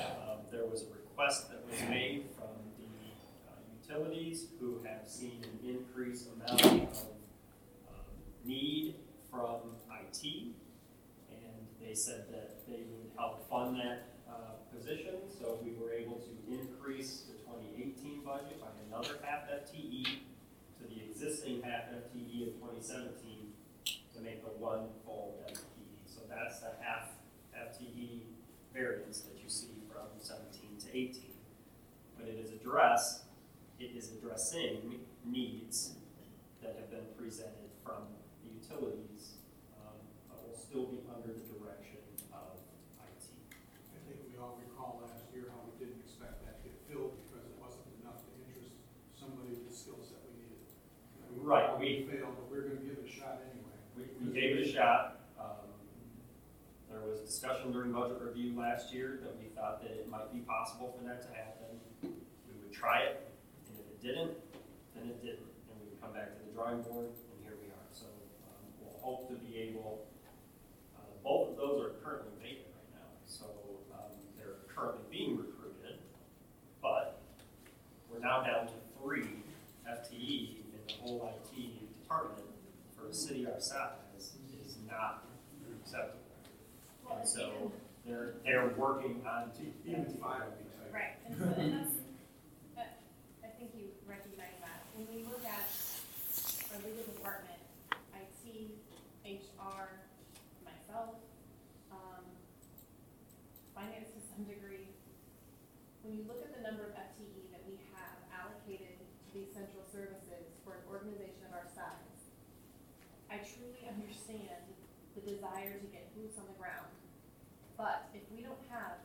[0.00, 3.06] Um, there was a request that was made from the
[3.46, 3.54] uh,
[3.86, 8.02] utilities who have seen an increased amount of um,
[8.44, 8.96] need
[9.30, 9.60] from
[9.94, 10.24] IT.
[11.30, 16.22] And they said that they would help fund that uh, position, so we were able
[16.22, 20.04] to increase the 2018 budget by another half FTE
[20.78, 23.50] to the existing half FTE of 2017
[24.14, 26.06] to make a one full FTE.
[26.06, 27.10] So that's the half
[27.56, 28.20] FTE
[28.72, 31.22] variance that you see from 17 to 18.
[32.16, 33.22] But it is address,
[33.80, 35.94] it is addressing needs
[36.62, 38.06] that have been presented from
[38.42, 39.34] the utilities,
[39.82, 39.98] um,
[40.30, 42.02] but will still be under the direction
[42.34, 42.58] of
[43.06, 43.22] IT.
[43.94, 47.14] I think we all recall last year how we didn't expect that to get filled
[47.22, 48.74] because it wasn't enough to interest
[49.14, 50.66] somebody with the skills that we needed.
[51.22, 53.78] And we Right, thought we- Failed, but we're gonna give it a shot anyway.
[53.94, 55.18] We, we gave it a shot.
[55.40, 55.66] Um,
[56.88, 60.38] There was discussion during budget review last year that we thought that it might be
[60.38, 61.82] possible for that to happen.
[62.02, 63.26] We would try it,
[63.66, 64.38] and if it didn't,
[64.94, 65.50] then it didn't.
[65.66, 67.88] And we would come back to the drawing board, and here we are.
[67.90, 70.06] So um, we'll hope to be able,
[70.94, 73.10] uh, both of those are currently vacant right now.
[73.26, 73.50] So
[73.98, 75.98] um, they're currently being recruited,
[76.80, 77.20] but
[78.08, 79.42] we're now down to three
[79.90, 81.50] FTE in the whole IT
[81.98, 82.46] department
[82.96, 84.07] for a city our size
[84.90, 85.24] not
[85.80, 86.18] acceptable.
[87.10, 87.72] And so
[88.06, 89.64] they're, they're working on to.
[89.88, 90.92] Even five would be tight.
[90.92, 91.96] Right, and that's,
[92.76, 93.00] that,
[93.44, 95.68] I think you recognize that, when we look at
[96.72, 97.60] our legal department,
[98.14, 98.70] IT,
[99.24, 99.42] H,
[106.08, 109.84] when you look at the number of FTE that we have allocated to these central
[109.92, 112.32] services for an organization of our size,
[113.28, 114.72] I truly understand
[115.12, 116.88] the desire to get boots on the ground.
[117.76, 118.96] But if we don't have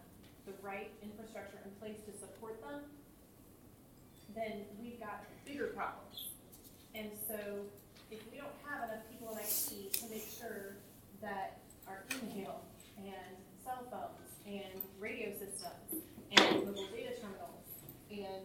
[0.48, 2.82] the right infrastructure in place to support them,
[4.36, 6.32] then we've got bigger problems.
[6.96, 7.68] And so
[8.12, 10.78] if we don't have enough people in IT to make sure
[11.22, 12.62] that our email
[12.98, 17.66] and cell phones and radio systems and mobile data terminals
[18.12, 18.44] and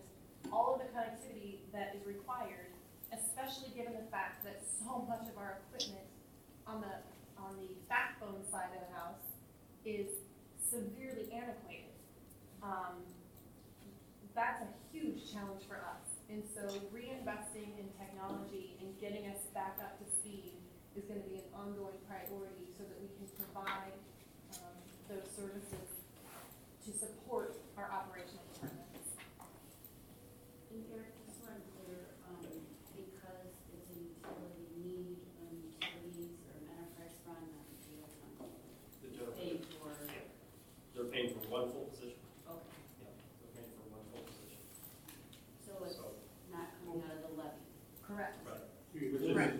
[0.53, 2.72] all of the connectivity that is required,
[3.12, 6.07] especially given the fact that so much of our equipment
[6.66, 6.93] on the,
[7.49, 9.25] on the backbone side of the house
[9.89, 10.13] is
[10.61, 11.97] severely antiquated.
[12.63, 13.01] Um,
[14.37, 16.05] that's a huge challenge for us.
[16.29, 20.61] And so reinvesting in technology and getting us back up to speed
[20.95, 23.97] is gonna be an ongoing priority so that we can provide,
[24.61, 24.77] um,
[25.09, 25.89] those services
[26.85, 29.09] to support our operational departments.
[30.69, 32.45] And Eric, just so I'm clear, um,
[32.93, 38.53] because it's a utility need, um, utilities or an enterprise fund, not a jail fund,
[39.01, 39.97] The general- pay for,
[40.95, 42.21] They're paying for one full position.
[42.49, 44.61] okay, Yeah, they're paying for one full position.
[45.65, 46.05] so it's So,
[46.53, 47.65] not coming out of the levy.
[48.03, 48.45] Correct.
[48.45, 48.61] right.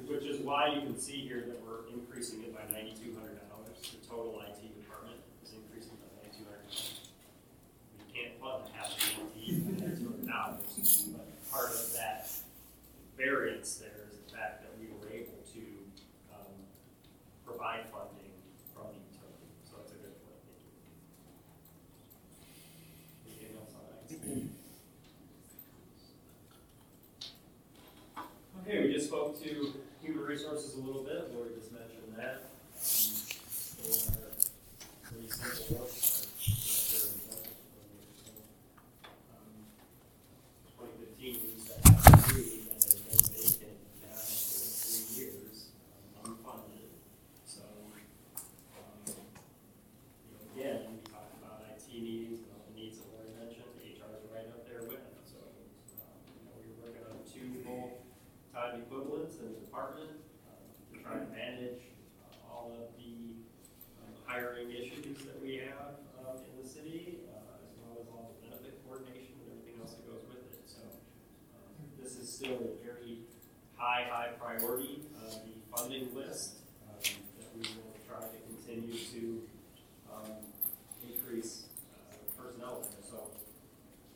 [0.09, 3.81] Which is, why you can see here that we're increasing it by ninety-two hundred dollars.
[3.81, 7.01] The total IT department is increasing by ninety-two hundred dollars.
[7.97, 12.29] You can't fund half the IT dollars, but part of that
[13.17, 15.65] variance there is the fact that we were able to,
[16.37, 16.53] um,
[17.47, 18.37] provide funding
[18.77, 20.45] from the utility, so it's a good point.
[23.25, 23.89] Anything else on?
[28.69, 29.73] Okay, we just spoke to
[30.09, 32.45] human resources a little bit, Lori just mentioned that.
[34.09, 34.33] Are
[35.03, 35.91] pretty simple work.
[40.77, 44.25] Twenty fifteen, we used to have three that have been vacant now for
[44.89, 45.69] three years,
[46.25, 46.89] um, unfunded.
[47.45, 47.61] So,
[48.77, 53.29] um, you know, again, we talked about IT needs, and all the needs that Lori
[53.37, 55.21] mentioned, HR is right up there with it.
[55.29, 55.37] So,
[56.01, 58.01] um, you know, we were working on two full
[58.55, 60.17] time equivalents in the department,
[60.49, 61.83] um, to try to manage
[62.23, 63.35] uh, all of the
[64.03, 68.35] um, hiring issues that we have, um, in the city, uh, as well as all
[68.35, 70.83] the benefit coordination and everything else that goes with it, so.
[71.55, 71.71] um,
[72.03, 73.21] This is still a very
[73.77, 79.43] high, high priority, uh, the funding list, um, that we will try to continue to,
[80.13, 80.33] um,
[81.07, 81.65] increase,
[82.11, 83.31] uh, personnel there, so.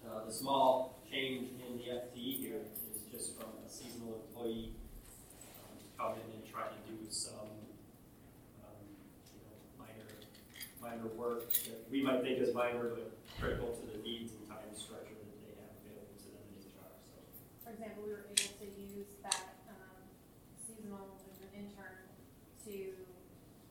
[0.05, 2.61] Uh, the small change in the FTE here
[2.93, 4.73] is just from a seasonal employee,
[5.63, 7.49] um, come in and try to do some,
[8.65, 8.83] um,
[9.33, 10.09] you know, minor,
[10.83, 14.69] minor work that we might think is minor, but critical to the needs and time
[14.77, 17.17] structure that they have available to them in HR, so.
[17.65, 20.05] For example, we were able to use that, um,
[20.61, 21.17] seasonal
[21.57, 22.13] intern
[22.69, 22.77] to,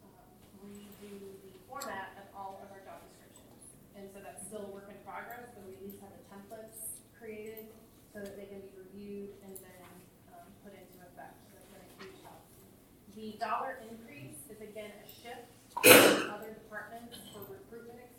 [0.01, 0.33] um,
[0.65, 1.13] redo
[1.45, 3.69] the format of all of our job descriptions.
[3.93, 7.05] And so that's still a work in progress, but we at least have the templates
[7.13, 7.69] created
[8.09, 9.93] so that they can be reviewed and then,
[10.33, 11.37] um, put into effect.
[11.45, 12.41] So that's been a huge help.
[13.13, 15.53] The dollar increase is again a shift
[15.85, 18.10] to other departments for recruitment.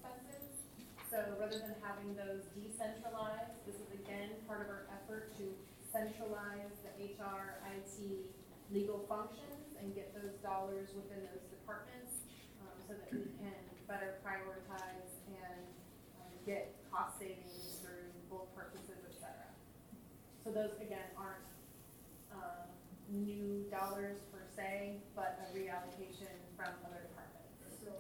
[1.13, 5.45] So rather than having those decentralized, this is again part of our effort to
[5.93, 8.25] centralize the HR, IT,
[8.73, 12.25] legal functions and get those dollars within those departments,
[12.65, 13.53] um, so that we can
[13.85, 15.69] better prioritize and,
[16.17, 19.53] um, get cost savings through bulk purchases, et cetera.
[20.41, 21.45] So those again aren't,
[22.33, 22.73] um,
[23.13, 27.53] new dollars per se, but a reallocation from other departments.
[27.85, 27.93] So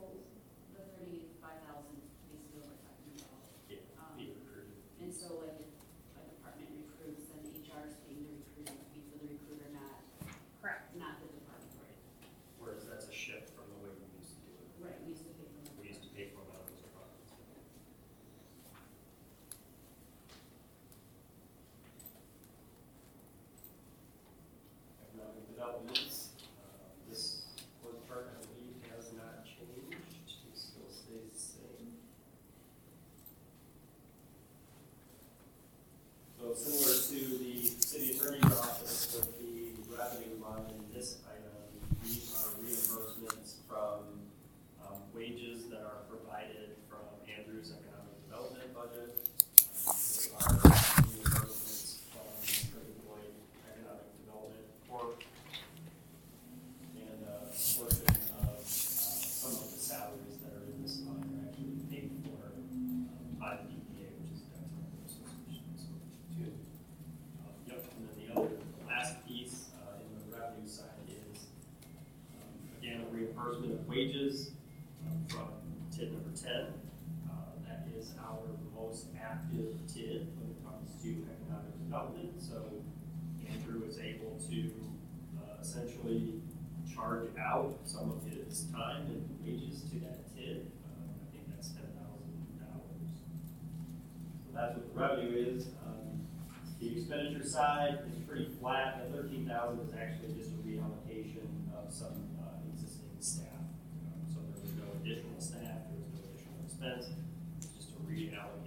[0.72, 2.00] the thirty-five thousand,
[2.32, 3.44] basically what we're talking about.
[3.68, 4.78] Yeah, Um, be recruited.
[5.02, 5.68] And so like if
[6.16, 10.00] a department recruits, then HR is paying the recruiting fee for the recruiter, not,
[10.62, 10.94] Correct.
[10.96, 11.74] not the department.
[11.82, 11.98] Right.
[12.62, 14.68] Whereas that's a shift from the way we used to do it.
[14.80, 15.70] Right, we used to pay for the.
[15.82, 17.28] We used to pay for them out of those departments.
[25.62, 27.42] Economic developments, uh, this
[27.84, 31.92] work chart, I believe, has not changed, it still stays the same.
[36.38, 41.52] So similar to the city attorney's office with the revenue line in this item,
[42.02, 44.18] these are reimbursements from
[44.82, 49.14] um, wages that are provided from Andrew's economic development budget.
[49.86, 50.58] There are
[51.06, 53.30] reimbursements from Trinity Boyd
[53.70, 55.22] Economic Development Corp.
[56.96, 61.22] And uh, a portion of uh, some of the salaries that are in this line
[61.22, 63.08] are actually paid for um,
[63.38, 65.22] by the DPA, which is Dexter.
[73.92, 74.52] wages
[75.06, 75.48] um, from
[75.94, 76.72] TID number ten.
[77.28, 78.40] Uh, That is our
[78.74, 81.08] most active TID when it comes to
[81.92, 82.32] development.
[82.40, 82.56] So
[83.52, 84.70] Andrew is able to
[85.38, 86.40] uh, essentially
[86.92, 90.72] charge out some of his time and wages to that TID.
[90.88, 92.32] Um, I think that's ten thousand
[92.64, 93.12] dollars.
[94.40, 95.66] So that's what the revenue is.
[95.84, 96.24] Um,
[96.80, 99.04] The expenditure side is pretty flat.
[99.04, 101.44] The thirteen thousand is actually just a reallocation
[101.76, 103.68] of some uh, existing staff.
[104.08, 107.12] Um, So there was no additional staff, there was no additional expense.
[107.60, 108.61] It's just a reallocation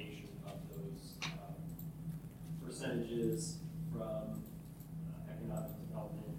[2.86, 3.58] percentages
[3.92, 6.38] from uh, economic development.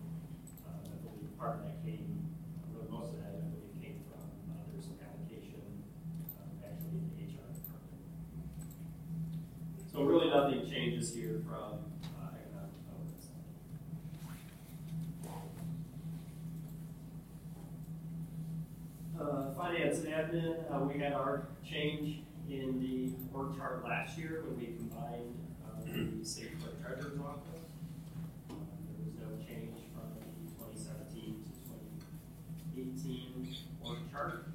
[0.67, 2.31] Um, I believe part of that came,
[2.73, 4.23] really most of that, I believe, came from,
[4.55, 5.59] uh, there's some allocation,
[6.39, 8.07] um, actually in the HR department.
[9.91, 11.79] So really nothing changes here from
[12.15, 12.31] uh.
[19.19, 22.21] Uh, Finance and admin, uh, we had our change
[22.51, 25.46] in the org chart last year when we combined
[25.89, 27.67] uh, clerk treasurer's office.
[28.51, 30.25] Um, There was no change from the
[30.57, 34.47] twenty seventeen to twenty eighteen org chart.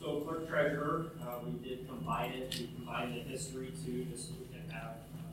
[0.00, 4.34] So clerk treasurer, uh, we did combine it, we combined the history too, just so
[4.38, 4.92] we can have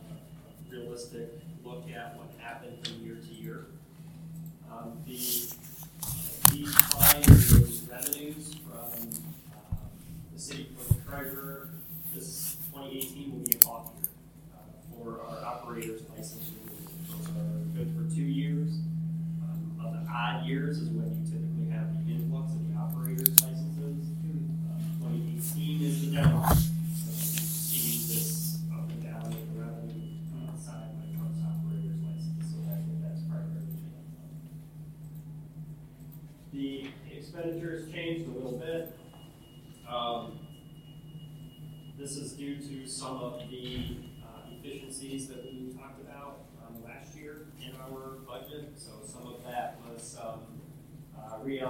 [0.09, 1.29] uh, a realistic
[1.63, 3.65] look at what happened from year to year.
[4.71, 5.47] Um, the,
[6.49, 9.09] decline those revenues from, um,
[10.33, 11.69] the city clerk treasurer.
[12.13, 14.09] This twenty eighteen will be an off year,
[14.53, 14.57] uh,
[14.91, 16.35] for our operators renewals.
[17.09, 18.69] Those are good for two years.
[19.41, 21.42] Um, of the odd years is when you typically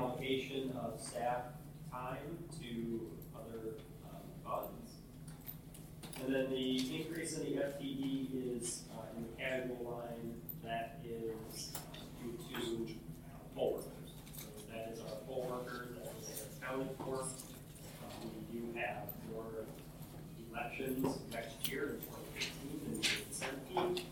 [0.04, 1.44] allocation of staff
[1.92, 3.76] time to other
[4.06, 4.92] um, funds.
[6.24, 11.72] And then the increase in the FTE is uh, in the casual line that is
[11.76, 11.80] uh,
[12.22, 14.12] due to uh, poll workers.
[14.38, 17.22] So that is our poll workers that is accounted for.
[17.22, 19.66] Um, we do have more
[20.52, 24.03] elections next year in 2015 and 2017.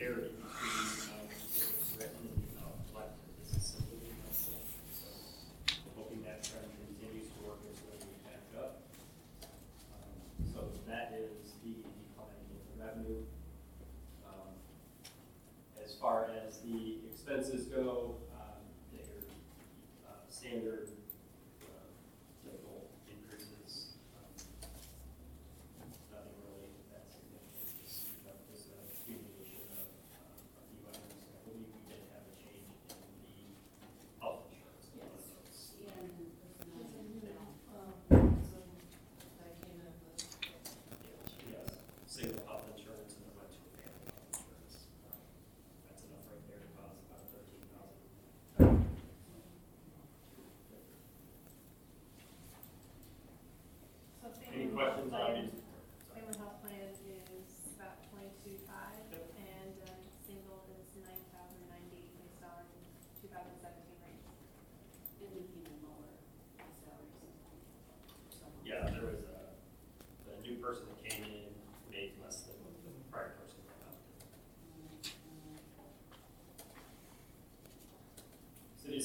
[0.00, 0.47] area.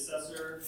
[0.04, 0.60] successor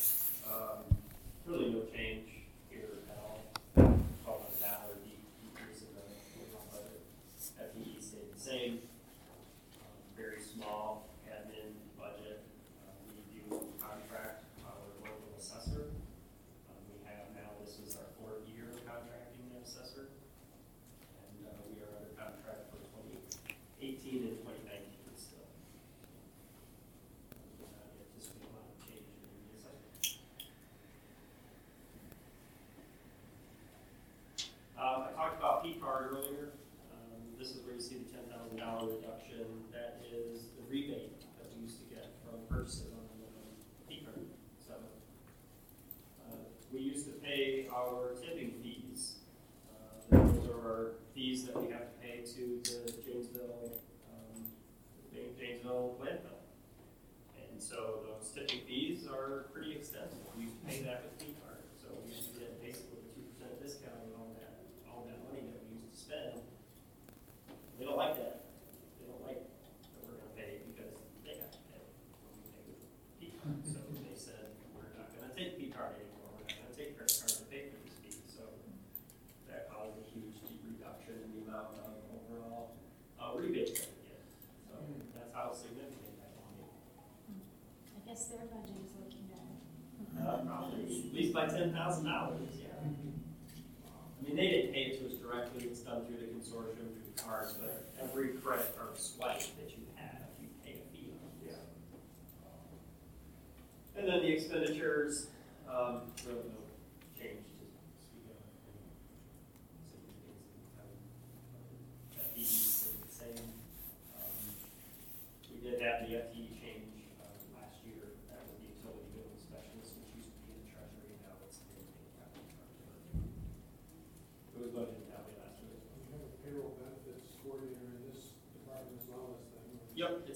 [91.53, 92.46] ten thousand dollars.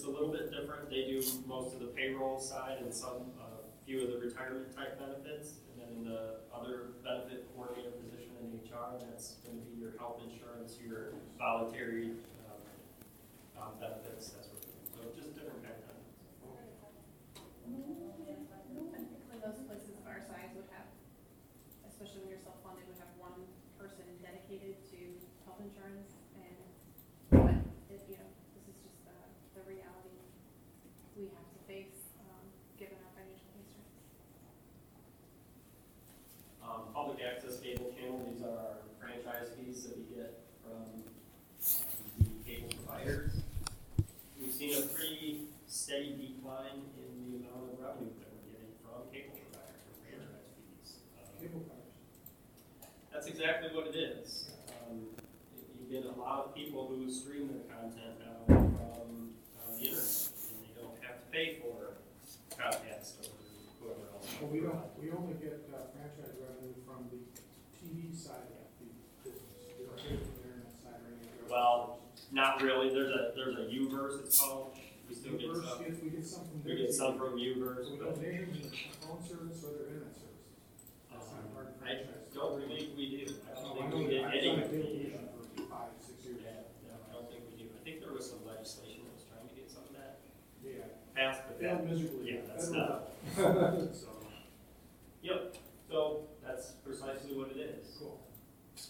[0.01, 0.89] it's a little bit different.
[0.89, 4.97] They do most of the payroll side and some uh, few of the retirement type
[4.97, 9.77] benefits, and then in the other benefit coordinator position in HR, that's going to be
[9.77, 12.17] your health insurance, your voluntary
[12.49, 12.65] um,
[13.61, 14.89] um, benefits, that sort of thing.
[14.89, 16.17] So just different kind of benefits.
[17.61, 20.89] I think like those places of our size would have,
[21.85, 22.57] especially when you're self
[57.11, 61.99] stream their content now from uh, the internet, and they don't have to pay for
[62.55, 63.35] Comcast or
[63.83, 64.31] whoever else.
[64.39, 67.19] Well, we don't, we only get uh, franchise revenue from the
[67.75, 68.87] TV side of the
[69.27, 69.43] business.
[69.75, 71.51] We don't get the internet side or.
[71.51, 71.99] Well,
[72.31, 72.95] not really.
[72.95, 74.79] There's a there's a U-verse it's called.
[75.09, 75.83] We still get some.
[75.83, 78.55] we get We get some from U-verse, We but don't pay them
[79.03, 80.47] phone service or their internet service.
[81.11, 82.31] That's not um, part of franchise.
[82.33, 83.35] don't believe we do.
[83.51, 84.90] I don't oh, think we get.
[91.29, 92.33] but that, miserably.
[92.33, 93.09] yeah, that's not.
[93.93, 94.09] So,
[95.23, 95.55] yep,
[95.91, 98.17] so that's precisely what it is, Cool.
[98.73, 98.89] which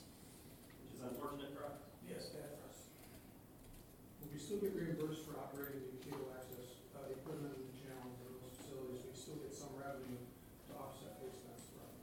[0.95, 1.83] is unfortunate for us.
[2.07, 2.87] Yes, bad for us.
[4.23, 7.75] Will we still get reimbursed for operating the cable access, uh, the equipment and the
[7.83, 9.03] channel for those facilities?
[9.11, 11.99] We still get some revenue to offset the expense for us.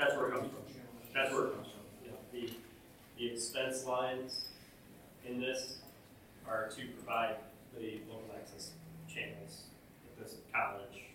[0.00, 0.64] That's where it comes from.
[1.12, 1.84] That's where it comes from.
[2.08, 2.42] Yeah, The,
[3.20, 4.48] the expense lines
[5.28, 5.84] in this
[6.48, 7.36] are to provide
[7.76, 8.72] the local access
[9.18, 9.66] channels
[10.06, 11.10] at this college.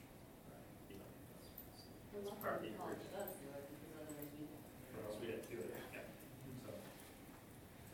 [0.92, 2.76] You know, part of the
[5.08, 5.64] else we to do.
[5.64, 6.04] Yeah.
[6.68, 6.72] So,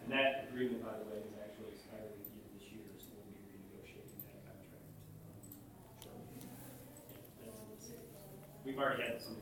[0.03, 2.89] and that agreement, by the way, is actually expiring at the end of this year,
[2.97, 4.89] so we'll be renegotiating that contract.
[5.29, 5.45] Um,
[6.01, 6.09] so,
[6.41, 7.85] yeah, that's-
[8.65, 9.38] We've already had some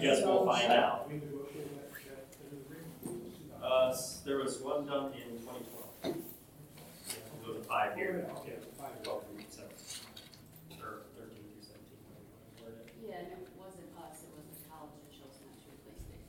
[0.00, 1.10] guess we'll find out.
[3.62, 6.16] Uh, there was one done in 2012.
[6.16, 8.26] It was a five here.
[8.46, 9.74] Yeah, five, 12 through 17.
[10.80, 13.08] Or 13 through 17.
[13.08, 16.22] Yeah, and it wasn't us, it was the college that chose not to replace it.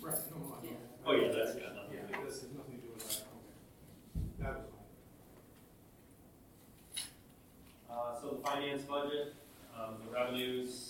[0.00, 0.64] Right, no, I.
[0.64, 1.06] Yeah.
[1.06, 2.00] Oh, yeah, that's got nothing.
[2.00, 3.56] Yeah, nothing to do with that, okay.
[4.40, 4.68] That was
[7.90, 9.34] Uh, so the finance budget,
[9.76, 10.89] um, the revenues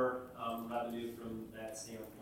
[0.00, 2.19] more um, revenue from that standpoint.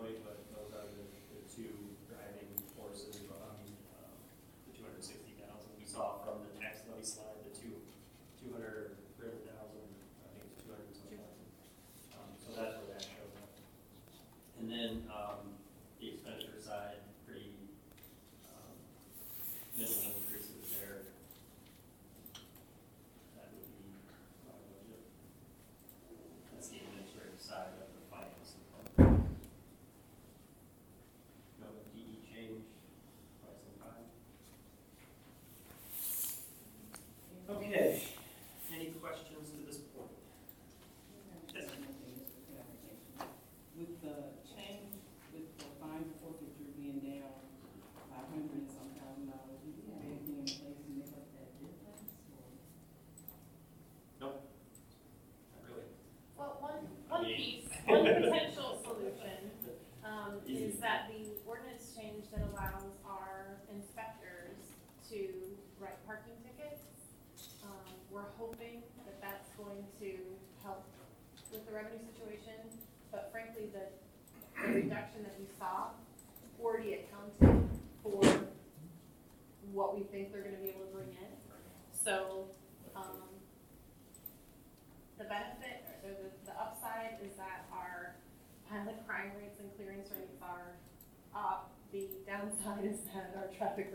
[93.59, 93.87] traffic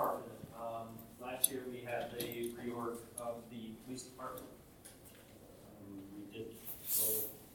[0.00, 0.88] department, um,
[1.20, 4.46] last year we had the reorg of the police department.
[5.76, 6.46] Um, we did
[6.96, 7.04] go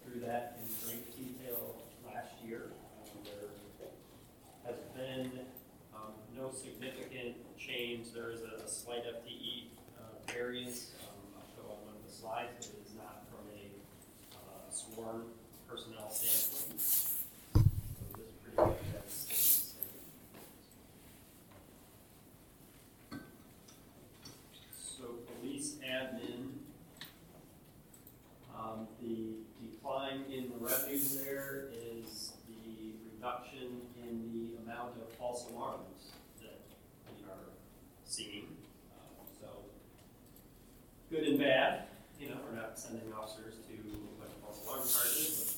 [0.04, 1.76] through that in great detail
[2.06, 2.72] last year.
[3.02, 5.40] Um, There has been,
[5.96, 11.78] um, no significant change, there is a slight FTE, uh, variance, um, I'll show on
[11.86, 13.66] one of the slides, but it is not from a,
[14.38, 15.24] uh, sworn
[15.68, 16.80] personnel standpoint.
[16.80, 19.96] So this pretty much has stayed the same.
[25.66, 26.62] Police admin,
[28.54, 29.34] um, the
[29.66, 36.62] decline in the revenues there is the reduction in the amount of false alarms that
[37.10, 37.50] we are
[38.06, 38.46] seeing.
[38.94, 39.48] Um, So,
[41.10, 41.88] good and bad,
[42.20, 45.58] you know, we're not sending officers to a bunch of false alarm charges,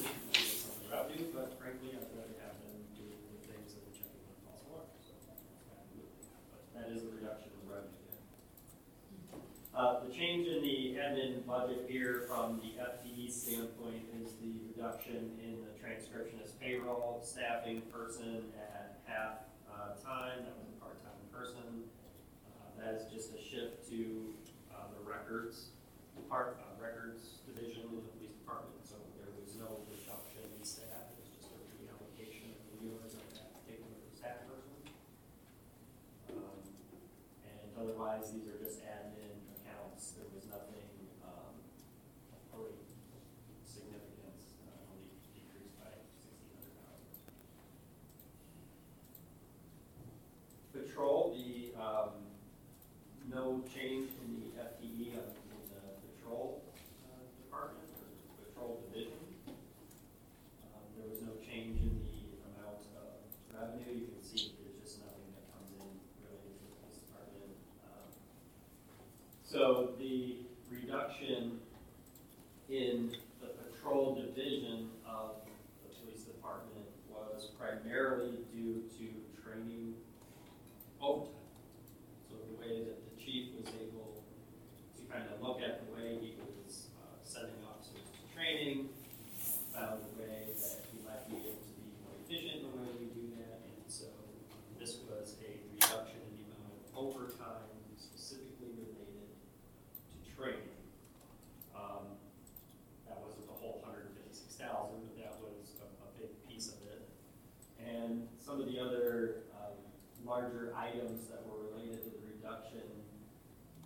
[0.00, 3.92] but get some revenue, but frankly, I'd rather have them doing the things that are
[3.92, 5.12] checking on false alarms, so.
[6.56, 8.20] But that is a reduction in revenue there.
[9.82, 15.34] Uh, the change in the admin budget here from the FTE standpoint is the reduction
[15.42, 21.82] in the transcriptionist payroll staffing person at half, uh, time, that was a part-time person.
[22.46, 24.30] Uh, that is just a shift to,
[24.70, 25.74] uh, the records
[26.30, 31.10] part, uh, records division in the police department, so there was no reduction in staff,
[31.10, 34.78] it was just a reallocation of the wheelers of that particular staff person.
[36.38, 36.62] Um,
[37.50, 40.88] and otherwise, these are just admin accounts, there was nothing,
[41.24, 41.52] um,
[42.32, 42.80] of really
[43.64, 45.04] significance, uh, only
[45.36, 47.12] decreased by sixteen hundred dollars.
[51.06, 52.14] The, um,
[53.26, 55.82] no change in the FTE of, the
[56.14, 56.62] patrol,
[57.10, 58.06] uh, department, or
[58.46, 59.18] patrol division.
[60.62, 63.18] Um, there was no change in the amount of
[63.50, 65.90] revenue, you can see there's just nothing that comes in
[66.22, 67.50] related to the police department.
[67.82, 68.06] Um,
[69.42, 71.58] So the reduction
[72.70, 73.10] in
[73.42, 75.42] the patrol division of
[75.82, 79.06] the police department was primarily due to
[79.42, 79.94] training
[81.02, 81.34] overtime.
[82.30, 84.22] So the way that the chief was able
[84.94, 88.86] to kind of look at the way he was uh, sending officers to training,
[89.74, 92.74] uh, found a way that he might be able to be more efficient in the
[92.78, 94.06] way we do that, and so
[94.78, 97.66] this was a reduction in the amount of overtime
[97.98, 100.78] specifically related to training.
[101.74, 102.14] Um,
[103.10, 106.70] That wasn't the whole hundred and fifty-six thousand, but that was a, a big piece
[106.70, 107.02] of it.
[107.82, 109.74] And some of the other, um,
[110.24, 110.72] larger
[111.02, 112.82] items that were related to the reduction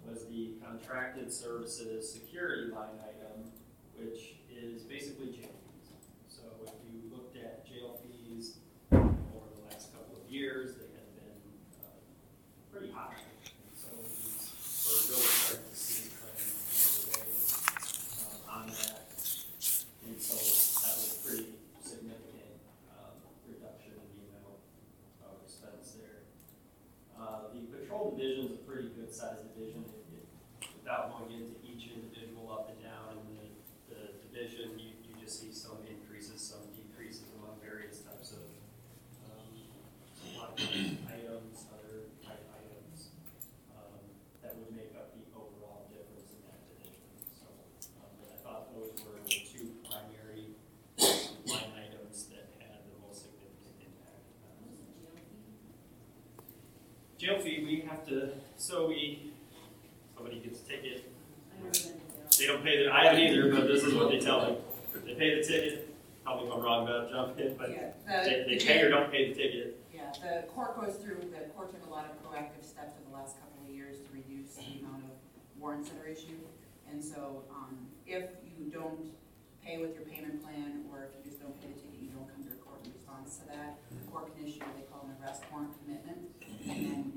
[0.07, 3.51] was the contracted services security line item,
[3.97, 5.49] which is basically fees.
[6.29, 8.59] So if you looked at jail fees
[8.93, 11.41] over the last couple of years, they have been,
[11.81, 11.89] uh,
[12.71, 13.17] pretty high.
[13.17, 14.53] And so these,
[14.87, 17.25] we're really starting to see a trend in the way,
[18.21, 19.09] um, on that.
[20.07, 21.47] And so that was a pretty
[21.83, 22.61] significant,
[22.95, 23.17] um,
[23.49, 24.61] reduction in the amount
[25.27, 26.23] of expense there.
[27.19, 31.57] Uh, the patrol division is a pretty good sized division, It- it- without going into
[31.67, 33.49] each individual up and down in the,
[33.91, 38.45] the division, you, you just see some increases, some decreases among various types of,
[39.27, 39.51] um,
[40.15, 40.55] supply
[41.11, 43.11] items, other type items,
[43.75, 43.99] um,
[44.43, 47.03] that would make up the overall difference in that division,
[47.35, 47.49] so,
[48.05, 50.55] um, but I thought those were the two primary
[51.49, 54.23] line items that had the most significant impact.
[57.27, 59.33] Jail fee, we have to, so we,
[60.15, 61.11] somebody gets a ticket,
[61.51, 61.99] I never been to jail.
[62.39, 64.59] they don't pay the, I haven't either, but this is what they tell me.
[65.05, 65.91] They pay the ticket,
[66.23, 67.91] tell me if I'm wrong, about jump in, but Yeah,
[68.23, 69.75] they, the- they pay or don't pay the ticket.
[69.93, 73.19] Yeah, the court goes through, the court took a lot of proactive steps in the
[73.19, 75.11] last couple of years to reduce the amount of
[75.59, 76.47] warrants that are issued.
[76.89, 77.75] And so, um,
[78.07, 79.11] if you don't
[79.65, 82.31] pay with your payment plan, or if you just don't pay the ticket, you don't
[82.31, 85.19] come to court in response to that, the court can issue what they call an
[85.19, 86.23] arrest warrant commitment.
[86.69, 87.16] And then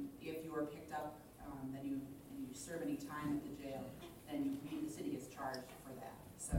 [0.49, 2.01] you are picked up, um, then you,
[2.33, 3.85] and you serve any time at the jail,
[4.25, 6.17] then you, the city is charged for that.
[6.41, 6.57] So,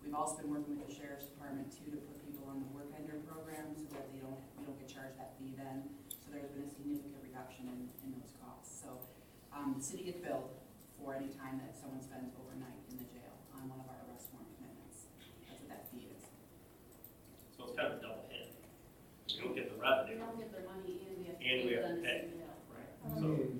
[0.00, 2.88] we've also been working with the sheriff's department too, to put people on the work
[2.96, 5.84] ender program, so that they don't, we don't get charged that fee then.
[6.24, 8.72] So there's been a significant reduction in, in those costs.
[8.72, 9.04] So,
[9.52, 10.56] um, the city gets billed
[10.96, 14.32] for any time that someone spends overnight in the jail on one of our arrest
[14.32, 15.12] warrant commitments.
[15.44, 16.24] That's what that fee is.
[17.52, 18.48] So it's kind of a double hit.
[19.28, 20.24] We don't get the They revenue.
[20.24, 22.08] don't get their money and we have to And we pay have to them to
[22.08, 22.20] pay.
[22.24, 22.60] send it out.
[22.72, 22.88] Right.
[22.88, 23.55] I So,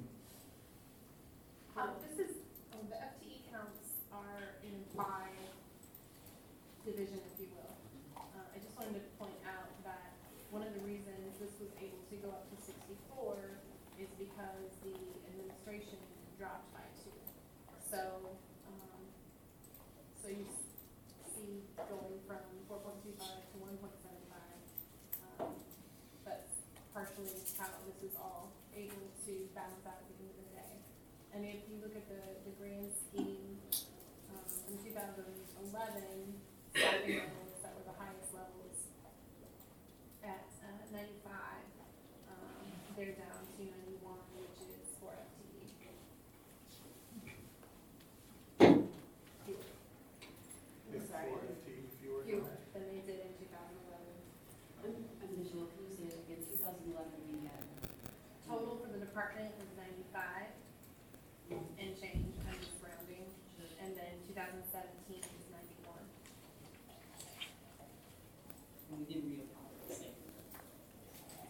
[35.76, 36.15] 11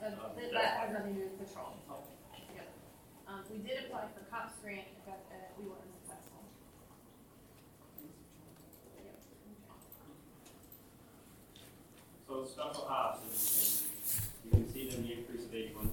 [0.06, 1.74] That um, has nothing to do with patrol.
[3.26, 6.46] Um, we did apply for cops grant, but uh, we weren't successful.
[12.28, 13.82] So stuff with hops,
[14.44, 15.90] and, you can see the increase of eighty-one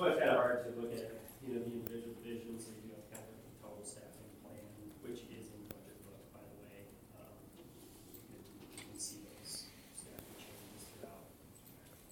[0.00, 1.12] why it's kind of hard to look at,
[1.44, 4.64] you know, the individual divisions, and you know kind of the total staffing plan,
[5.04, 6.88] which is in the budget book, by the way.
[7.20, 11.28] Um, You can see those staffing changes throughout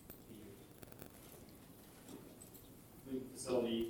[0.04, 0.52] the year.
[3.08, 3.87] The facility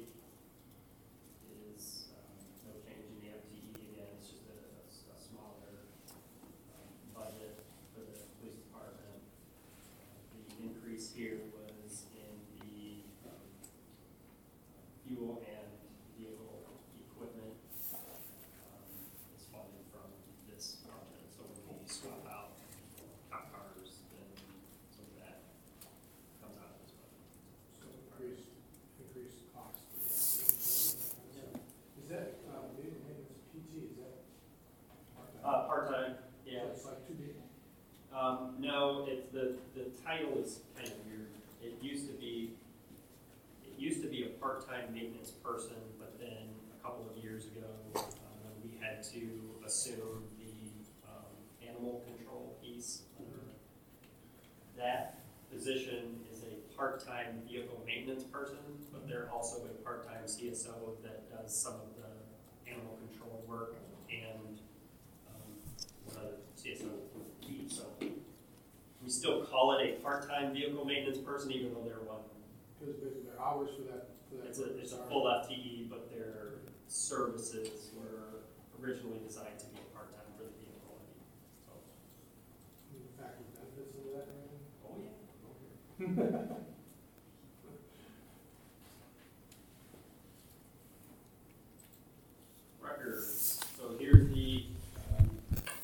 [48.99, 49.31] had to
[49.65, 51.31] assume the um,
[51.63, 53.03] animal control piece
[54.77, 55.19] that
[55.53, 58.59] position is a part-time vehicle maintenance person,
[58.93, 63.77] but they're also a part-time CSO that does some of the animal control work
[64.11, 64.59] and
[65.31, 66.23] um,
[66.57, 66.91] CSO.
[67.69, 67.85] So
[69.03, 72.21] we still call it a part-time vehicle maintenance person, even though they're one.
[72.79, 74.09] Because their hours for that.
[74.31, 78.28] For that it's a, it's a full FTE, but their services were
[78.83, 80.99] originally designed to be a part-time for the vehicle.
[81.67, 81.73] So,
[82.93, 84.55] The that benefits into that, right?
[84.87, 86.57] oh yeah.
[92.81, 94.65] Records, so here's the,
[95.19, 95.31] um,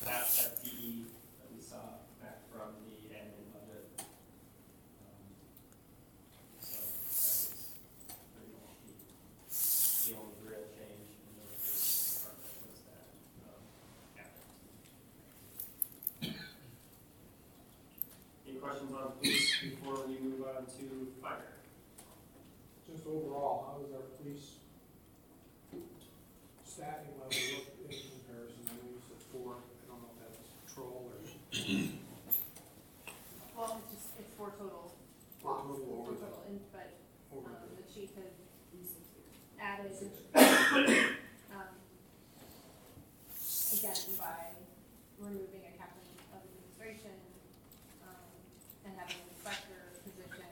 [0.05, 1.03] last FTE
[1.39, 3.85] that we saw back from the admin budget.
[5.01, 5.25] Um,
[6.59, 7.75] So that was
[8.33, 8.93] pretty much the,
[10.11, 13.07] the only real change in the records department was that,
[13.51, 13.63] um,
[16.23, 16.31] FTE.
[18.47, 20.83] Any questions on police before we move on to
[21.21, 21.51] fire?
[22.87, 24.61] Just overall, how does our police
[26.63, 28.61] staffing level look in comparison?
[28.69, 29.57] I know you said four, I
[29.89, 31.17] don't know if that's patrol or
[33.57, 34.91] Well, it's just, it's four total.
[35.41, 36.89] Four total Four over the- total, and, but,
[37.33, 37.81] over um, the.
[37.81, 38.29] the chief has
[39.57, 39.95] added,
[40.35, 41.73] um,
[43.73, 44.53] again, by
[45.17, 46.05] removing a captain
[46.35, 47.15] of administration,
[48.05, 48.29] um,
[48.85, 50.51] and having an inspector position,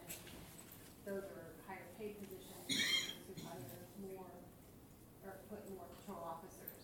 [1.05, 2.39] those are higher paid positions,
[3.27, 3.59] to hire
[3.99, 4.31] more,
[5.27, 6.79] or put more patrol officers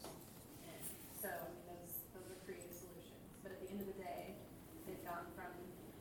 [0.68, 0.80] in.
[1.24, 4.36] So, I mean, those, those are creative solutions, but at the end of the day,
[4.88, 5.52] they've gone from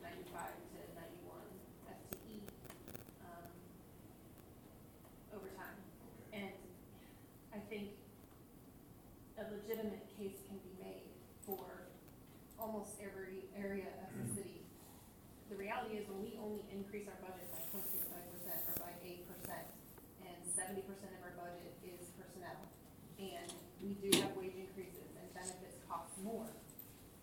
[0.03, 1.47] ninety-five to ninety-one
[1.87, 2.39] FTE,
[3.27, 3.47] um,
[5.35, 5.79] over time.
[6.31, 6.51] And
[7.55, 7.95] I think
[9.39, 11.11] a legitimate case can be made
[11.43, 11.91] for
[12.55, 14.39] almost every area of the mm-hmm.
[14.39, 14.63] city.
[15.51, 18.75] The reality is when we only increase our budget by point six five percent or
[18.79, 19.67] by eight percent,
[20.21, 22.69] and seventy percent of our budget is personnel,
[23.17, 23.49] and
[23.81, 26.45] we do have wage increases and benefits cost more,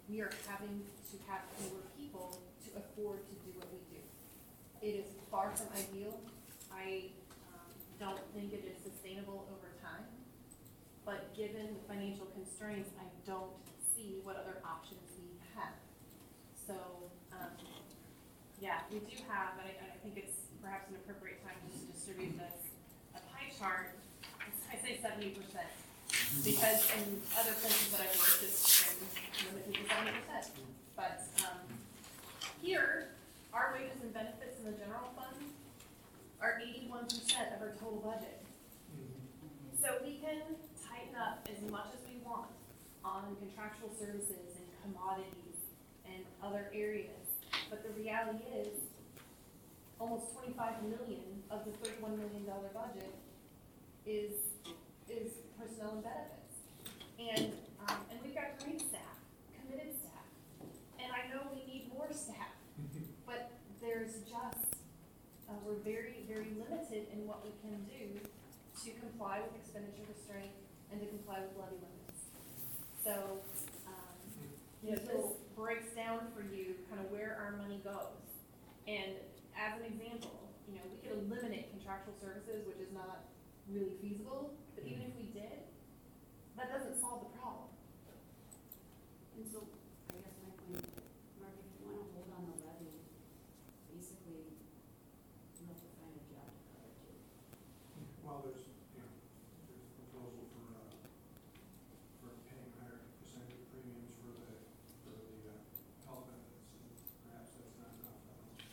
[0.08, 4.02] we are having to have fewer people to afford to do what we do.
[4.82, 6.18] It is far from ideal.
[6.74, 7.14] I,
[7.54, 10.04] um, don't think it is sustainable over time.
[11.04, 13.52] But given the financial constraints, I don't
[13.92, 15.76] see what other options we have.
[16.66, 16.74] So,
[17.36, 17.52] um,
[18.58, 22.40] yeah, we do have, and I, I think it's perhaps an appropriate time to distribute
[22.40, 22.72] this,
[23.14, 23.92] a pie chart.
[24.72, 25.68] I say seventy percent,
[26.42, 30.56] because in other places that I've worked, it's been limited to seventy percent.
[30.96, 31.60] But, um,
[32.62, 33.12] here,
[33.52, 35.36] our wages and benefits in the general fund
[36.40, 38.40] are eighty-one percent of our total budget.
[39.78, 40.42] So we can
[40.82, 42.50] tighten up as much as we want
[43.24, 45.56] on contractual services and commodities
[46.04, 47.40] and other areas.
[47.70, 48.92] But the reality is,
[49.98, 53.14] almost twenty-five million of the thirty-one million dollar budget
[54.04, 54.52] is,
[55.08, 56.54] is personnel and benefits.
[57.16, 57.56] And,
[57.88, 59.16] um, and we've got great staff,
[59.56, 60.28] committed staff,
[61.00, 62.52] and I know we need more staff.
[63.24, 64.76] But there's just,
[65.48, 68.20] uh, we're very, very limited in what we can do
[68.84, 70.52] to comply with expenditure restraint
[70.92, 71.95] and to comply with levy limits.
[73.06, 73.38] So,
[73.86, 74.18] um,
[74.82, 78.18] you know, this breaks down for you kind of where our money goes.
[78.90, 79.14] And
[79.54, 83.30] as an example, you know, we could eliminate contractual services, which is not
[83.70, 85.70] really feasible, but even if we did,
[86.58, 87.70] that doesn't solve the problem.
[89.38, 89.62] And so,
[90.10, 90.82] I guess my point,
[91.38, 93.06] Mark, if you wanna hold on the levy,
[93.86, 94.50] basically,
[95.62, 97.14] you have to find a job to cover too.
[98.26, 99.14] Well, there's, you know,
[99.70, 100.90] there's a proposal for, uh,
[102.24, 104.56] for paying higher percentage premiums for the,
[105.04, 105.60] for the, uh,
[106.08, 106.88] health benefits, and
[107.28, 108.72] perhaps that's not enough, I don't know.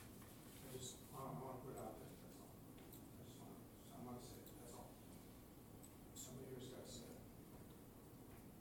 [0.64, 2.56] I just, I wanna, I wanna put it out there, that's all.
[2.56, 3.60] I just wanna,
[3.92, 4.88] I wanna say it, that's all.
[6.16, 7.20] Somebody here's gotta say it.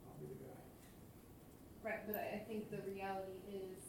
[0.03, 0.59] I'll be the guy.
[1.83, 3.81] Right, but I, I think the reality is,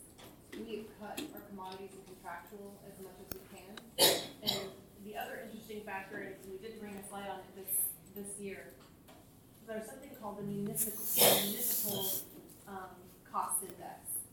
[0.57, 3.73] we have cut our commodities and contractual as much as we can.
[4.41, 4.73] And
[5.05, 8.73] the other interesting factor is, we did bring a slide on it this, this year,
[9.69, 11.05] there's something called the municipal,
[11.45, 12.09] municipal,
[12.69, 12.97] um,
[13.31, 14.24] cost index.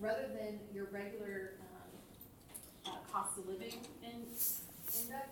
[0.00, 5.30] Rather than your regular, um, uh, cost of living in, index,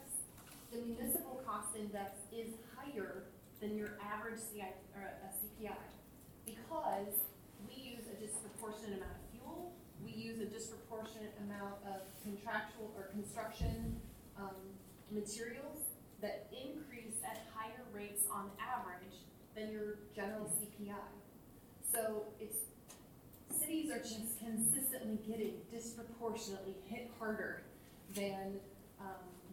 [0.70, 3.24] the municipal cost index is higher
[3.60, 5.74] than your average CI, or a CPI.
[6.44, 7.14] Because
[8.68, 9.72] disproportionate amount of fuel,
[10.04, 13.96] we use a disproportionate amount of contractual or construction,
[14.38, 14.56] um,
[15.10, 15.88] materials
[16.20, 19.24] that increase at higher rates on average
[19.56, 20.94] than your general CPI.
[21.92, 22.58] So it's,
[23.58, 27.62] cities are just consistently getting disproportionately hit harder
[28.14, 28.60] than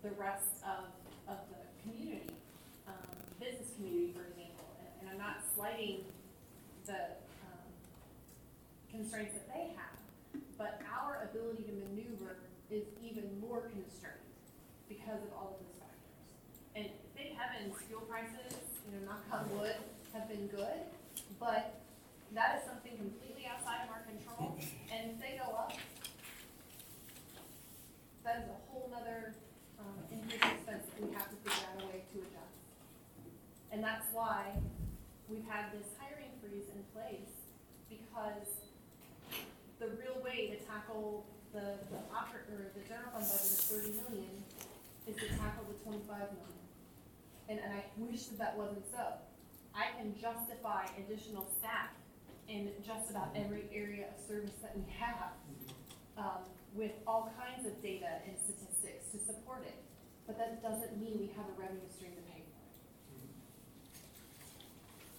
[0.06, 0.86] the rest of,
[1.28, 2.30] of the community,
[2.88, 2.94] um,
[3.40, 4.70] business community, for example.
[4.78, 6.06] And, and I'm not slighting
[6.86, 7.25] the, um,
[8.96, 10.00] constraints that they have,
[10.58, 12.40] but our ability to maneuver
[12.72, 14.24] is even more constrained
[14.88, 16.16] because of all of those factors.
[16.76, 18.56] And thank heavens, fuel prices,
[18.88, 19.76] you know, knock on wood,
[20.14, 20.88] have been good,
[21.40, 21.82] but
[22.34, 24.56] that is something completely outside of our control,
[24.92, 25.74] and if they go up,
[28.24, 29.36] that is a whole other
[29.80, 32.58] um, increased expense that we have to figure out a way to adjust.
[33.72, 34.56] And that's why
[35.30, 37.30] we've had this hiring freeze in place,
[37.90, 38.45] because
[41.54, 44.36] the, the oper, or the general fund budget of thirty million
[45.08, 46.66] is to tackle the twenty-five million.
[47.50, 49.22] And, and I wish that that wasn't so.
[49.76, 51.92] I can justify additional staff
[52.48, 55.34] in just about every area of service that we have,
[56.18, 59.78] um, with all kinds of data and statistics to support it.
[60.28, 62.74] But that doesn't mean we have a revenue stream to pay for it.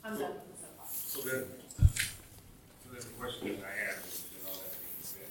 [0.04, 0.90] I'm done with the soapbox.
[0.94, 1.44] So then,
[1.78, 5.30] so then the question that I have is, with all that being said,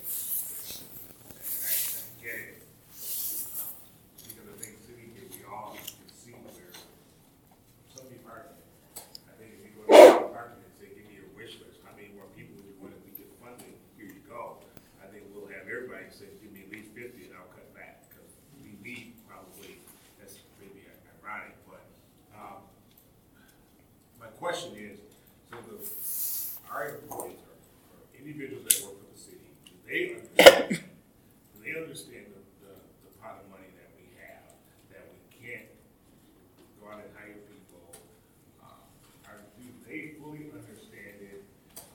[1.32, 3.72] and I, I get it, uh,
[4.20, 6.76] because I think city can be all, can see where
[7.96, 8.60] some department,
[9.28, 11.80] I think if you go to the department and say, give me your wish list,
[11.88, 14.60] how many more people would you want if we get funding, here you go.
[15.00, 18.08] I think we'll have everybody say, give me at least fifty and I'll cut back,
[18.12, 18.28] because
[18.60, 19.80] we need probably,
[20.20, 20.84] that's maybe
[21.24, 21.88] ironic, but,
[22.36, 22.68] um,
[24.20, 24.72] my question.
[24.80, 25.00] Is,
[25.52, 27.60] so the, our employees are,
[27.92, 32.74] are individuals that work for the city, do they understand, do they understand the, the,
[33.04, 34.48] the pot of money that we have,
[34.96, 35.68] that we can't
[36.80, 37.84] go out and hire people?
[38.64, 41.44] Uh, Are, do they fully understand it,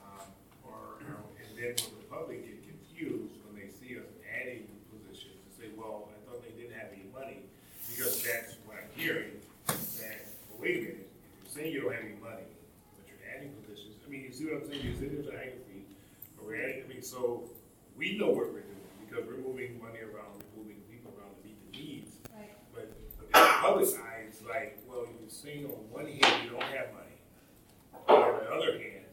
[0.05, 0.29] um,
[0.61, 5.33] or, or- and then will the public get confused when they see us adding positions
[5.41, 7.41] and say, well, I thought they didn't have any money,
[7.89, 12.05] because that's what I'm hearing, that, well, wait a minute, you're saying you don't have
[12.07, 12.47] any money,
[12.95, 15.35] but you're adding positions, I mean, you see what I'm saying, you say there's a
[15.35, 15.83] higher fee,
[16.39, 16.47] but
[17.01, 17.49] we're adding, I mean, so,
[17.97, 21.41] we know what we're doing, because we're moving money around, we're moving people around to
[21.45, 22.53] meet the needs, Right.
[22.73, 26.63] but, but the public side is like, well, you're saying on one hand, you don't
[26.63, 27.17] have money,
[28.07, 29.05] on the other hand,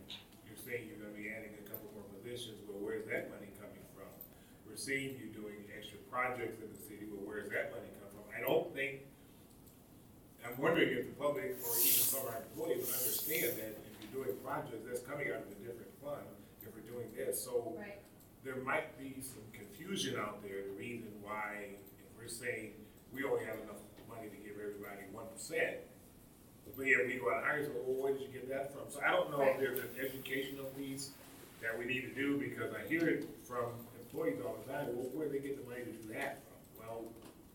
[0.46, 3.84] you're saying you're gonna be adding a couple more positions, well, where's that money coming
[3.96, 4.08] from?
[4.68, 8.24] We're seeing you doing extra projects in the city, well, where's that money come from?
[8.32, 9.04] I don't think,
[10.46, 13.92] I'm wondering if the public or even some of our employees would understand that if
[14.00, 16.24] you're doing projects, that's coming out of a different fund,
[16.64, 17.98] if we're doing this, so Right.
[18.44, 22.74] there might be some confusion out there, the reason why, if we're saying
[23.12, 25.78] we only have enough money to give everybody one percent,
[26.76, 28.90] but yet we go out and hire, so, well, where did you get that from?
[28.90, 31.10] So I don't know if there's an educational piece
[31.62, 35.06] that we need to do, because I hear it from employees all the time, well,
[35.14, 36.58] where do they get the money to do that from?
[36.78, 37.04] Well,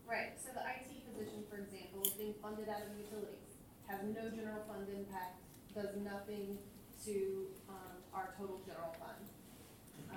[0.06, 3.56] Right, so the IT position, for example, is being funded out of utilities,
[3.88, 5.40] has no general fund impact,
[5.74, 6.58] does nothing
[7.06, 9.24] to, um, our total general fund.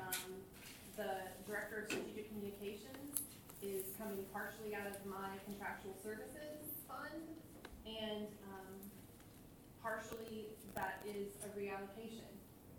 [0.08, 0.40] Um,
[0.96, 3.20] the director of strategic communications
[3.60, 7.28] is coming partially out of my contractual services fund,
[7.84, 8.72] and, um,
[9.84, 12.32] partially that is a reallocation.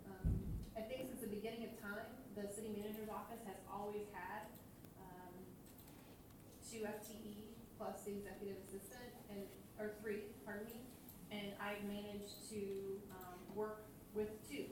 [0.09, 0.41] Um,
[0.73, 4.49] I think since the beginning of time, the city manager's office has always had,
[4.97, 5.33] um,
[6.65, 9.45] two FTE plus the executive assistant and,
[9.77, 10.81] or three, pardon me,
[11.29, 13.85] and I've managed to, um, work
[14.15, 14.65] with two.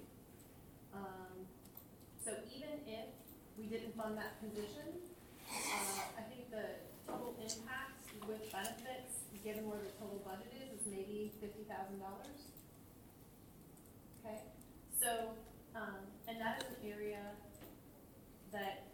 [2.86, 3.10] If
[3.58, 5.02] we didn't fund that position,
[5.50, 10.86] uh, I think the total impact with benefits, given where the total budget is, is
[10.86, 12.52] maybe fifty thousand dollars.
[14.22, 14.44] Okay,
[14.92, 15.32] so,
[15.74, 17.24] um, and that is an area
[18.52, 18.88] that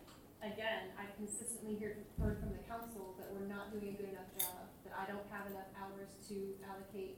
[0.43, 4.27] again, I consistently hear, heard from the council that we're not doing a good enough
[4.35, 6.35] job, that I don't have enough hours to
[6.67, 7.15] allocate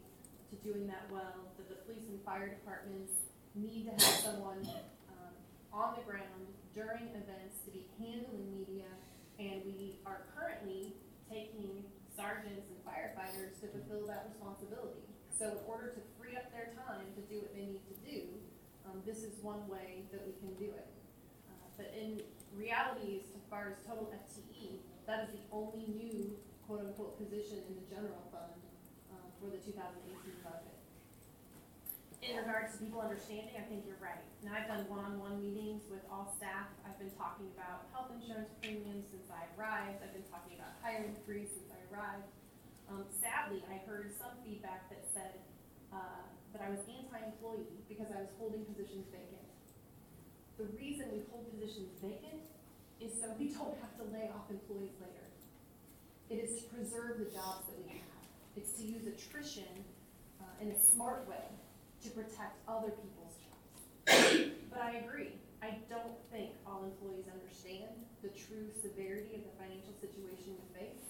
[0.53, 3.25] to doing that well, that the police and fire departments
[3.57, 4.61] need to have someone,
[5.09, 5.33] um,
[5.73, 8.91] on the ground during events to be handling media,
[9.39, 10.91] and we are currently
[11.31, 15.07] taking sergeants and firefighters to fulfill that responsibility.
[15.31, 18.19] So in order to free up their time to do what they need to do,
[18.87, 20.87] um, this is one way that we can do it.
[21.47, 22.21] Uh, But in
[22.55, 26.35] reality, as far as total FTE, that is the only new
[26.67, 28.59] quote-unquote position in the general fund,
[29.11, 30.74] uh, for the two thousand eighteen budget.
[32.25, 34.17] In regards to people understanding, I think you're right.
[34.41, 36.73] And I've done one-on-one meetings with all staff.
[36.81, 40.01] I've been talking about health insurance premiums since I arrived.
[40.01, 42.25] I've been talking about hiring freeze since I arrived.
[42.89, 45.37] Um, sadly, I heard some feedback that said,
[45.93, 49.45] uh, that I was anti-employee because I was holding positions vacant.
[50.57, 52.41] The reason we hold positions vacant
[53.05, 55.29] is so we don't have to lay off employees later.
[56.33, 58.17] It is to preserve the jobs that we have.
[58.57, 59.69] It's to use attrition
[60.41, 61.53] uh, in a smart way
[62.05, 64.53] to protect other people's jobs.
[64.69, 67.89] But I agree, I don't think all employees understand
[68.21, 71.07] the true severity of the financial situation we face.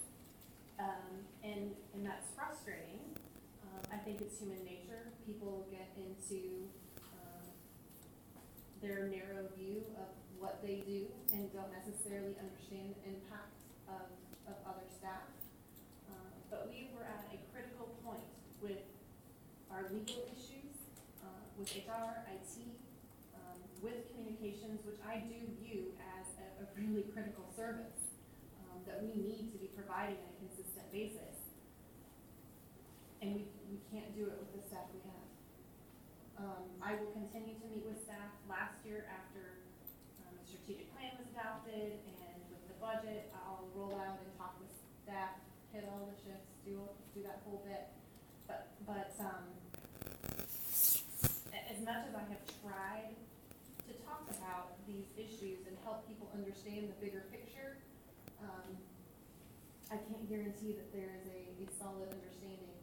[0.80, 3.04] Um, and, and that's frustrating.
[3.64, 5.12] Um, I think it's human nature.
[5.28, 6.68] People get into,
[7.12, 7.44] um,
[8.82, 14.08] their narrow view of what they do and don't necessarily understand the impact of,
[14.48, 15.28] of other staff.
[16.12, 18.28] Um, But we were at a critical point
[18.62, 18.84] with
[19.72, 20.45] our legal issues, uh,
[21.58, 22.54] with HR, IT,
[23.36, 28.12] um, with communications, which I do view as a, a really critical service
[28.68, 31.36] um, that we need to be providing on a consistent basis.
[33.24, 35.28] And we, we can't do it with the staff we have.
[36.36, 38.36] Um, I will continue to meet with staff.
[38.52, 39.64] Last year, after,
[40.28, 44.60] um, the strategic plan was adopted and with the budget, I'll roll out and talk
[44.60, 44.70] with
[45.08, 45.40] staff,
[45.72, 46.76] hit all the shifts, do,
[47.16, 47.88] do that whole bit.
[48.52, 49.48] But, but, um,
[51.56, 53.16] a- as much as I have tried
[53.88, 56.28] to talk about these issues and help people
[56.66, 57.78] understand the bigger picture,
[58.42, 58.74] um,
[59.94, 62.74] I can't guarantee that there is a, a solid understanding.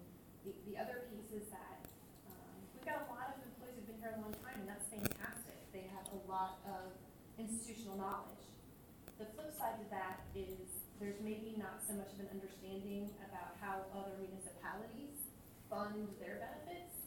[0.47, 1.83] The, the other piece is that,
[2.31, 4.87] um, we've got a lot of employees who've been here a long time, and that's
[4.87, 5.59] fantastic.
[5.75, 6.95] They have a lot of
[7.43, 8.47] institutional knowledge.
[9.19, 10.63] The flip side to that is
[11.03, 15.27] there's maybe not so much of an understanding about how other municipalities
[15.67, 17.03] fund their benefits.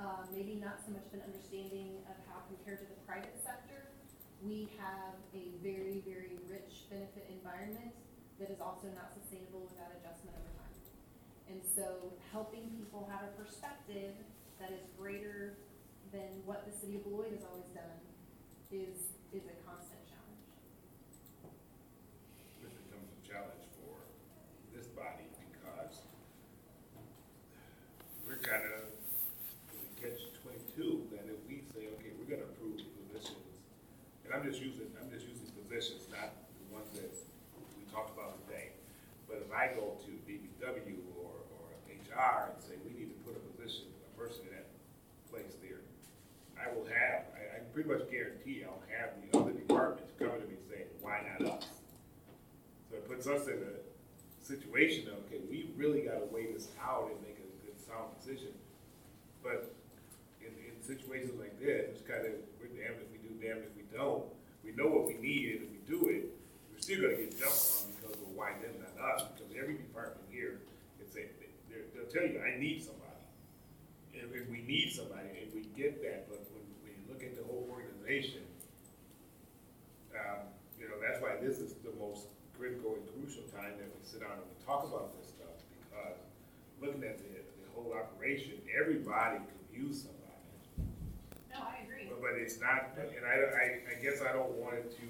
[0.00, 3.45] Um, maybe not so much of an understanding of how compared to the private sector,
[4.46, 7.90] we have a very, very rich benefit environment
[8.38, 10.78] that is also not sustainable without adjustment over time.
[11.50, 14.14] And so helping people have a perspective
[14.62, 15.58] that is greater
[16.14, 17.98] than what the city of Beloit has always done
[18.70, 20.46] is, is a constant challenge.
[22.62, 23.98] This becomes a challenge for
[24.70, 26.06] this body because
[28.22, 28.94] we're kind of
[29.74, 33.42] in a catch twenty-two, that if we say, okay, we're gonna approve positions,
[34.24, 35.46] and I'm just using, I'm just using
[35.76, 37.12] positions, not the ones that
[37.76, 38.72] we talked about today.
[39.28, 43.36] But if I go to DPW or, or HR and say, we need to put
[43.36, 44.72] a position, a person in that
[45.28, 45.84] place there,
[46.56, 50.48] I will have, I, I pretty much guarantee I'll have the other departments coming to
[50.48, 51.68] me saying, why not us?
[52.88, 53.76] So it puts us in a
[54.40, 58.56] situation of, okay, we really gotta weigh this out and make a good sound decision.
[59.44, 59.76] But
[60.40, 63.76] in, in situations like this, it's kind of, we're damned if we do, damned if
[63.76, 64.24] we don't.
[64.76, 66.28] Know what we need, and we do it,
[66.68, 70.28] we're still gonna get jumped on because of why them, not us, because every department
[70.28, 70.60] here,
[71.00, 71.32] can say,
[71.72, 73.24] they're, they'll tell you, I need somebody.
[74.12, 77.32] And if we need somebody, and we get that, but when, when you look at
[77.40, 78.44] the whole organization,
[80.12, 84.00] um, you know, that's why this is the most critical and crucial time that we
[84.04, 86.20] sit down and we talk about this stuff, because
[86.84, 90.25] looking at the, the whole operation, everybody could use somebody.
[92.20, 95.06] But it's not, and I, I, I guess I don't want it to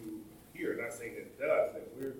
[0.52, 2.18] hear, not saying that it does, that we're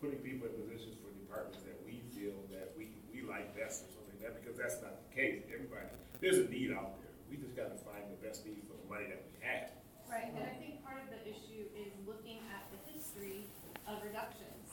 [0.00, 3.90] putting people in positions for departments that we feel that we, we like best or
[3.94, 5.44] something like that, because that's not the case.
[5.52, 5.86] Everybody,
[6.18, 7.12] there's a need out there.
[7.30, 9.70] We just gotta find the best need for the money that we have.
[10.10, 13.46] Right, and I think part of the issue is looking at the history
[13.86, 14.68] of reductions.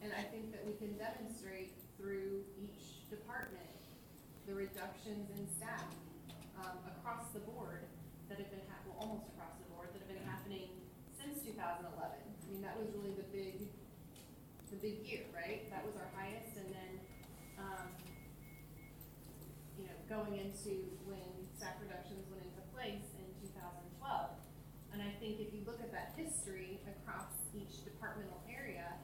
[0.00, 3.68] And I think that we can demonstrate through each department,
[4.48, 5.92] the reductions in staff,
[6.56, 7.84] um, across the board
[8.28, 10.70] that have been hap, well, almost across the board, that have been happening
[11.18, 12.22] since two thousand eleven.
[12.22, 13.66] I mean, that was really the big,
[14.70, 15.66] the big year, right?
[15.66, 16.92] That was our highest, and then,
[17.58, 17.86] um,
[19.74, 21.26] you know, going into when
[21.58, 24.38] staff reductions went into place in two thousand twelve.
[24.94, 28.94] And I think if you look at that history across each departmental area,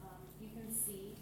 [0.00, 1.20] um, you can see,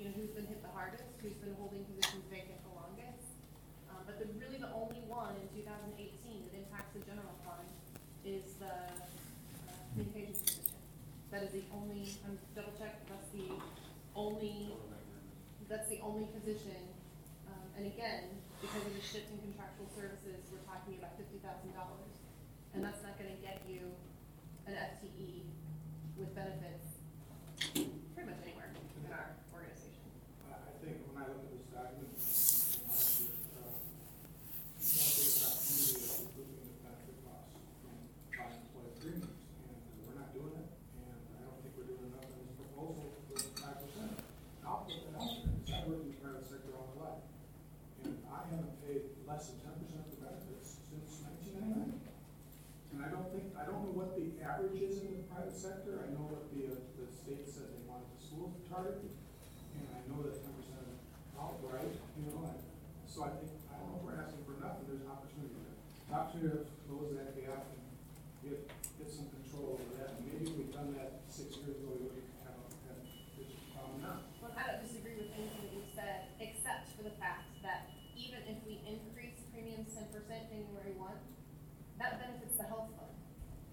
[0.00, 3.28] you know, who's been hit the hardest, who's been holding positions vacant the longest.
[3.88, 7.32] Um, but the, really the only one in two thousand eighteen that impacts the general
[7.40, 7.64] fund
[8.20, 10.76] is the, uh, communications position.
[11.32, 13.48] That is the only, I'm double check, that's the
[14.14, 14.76] only,
[15.70, 16.75] that's the only position.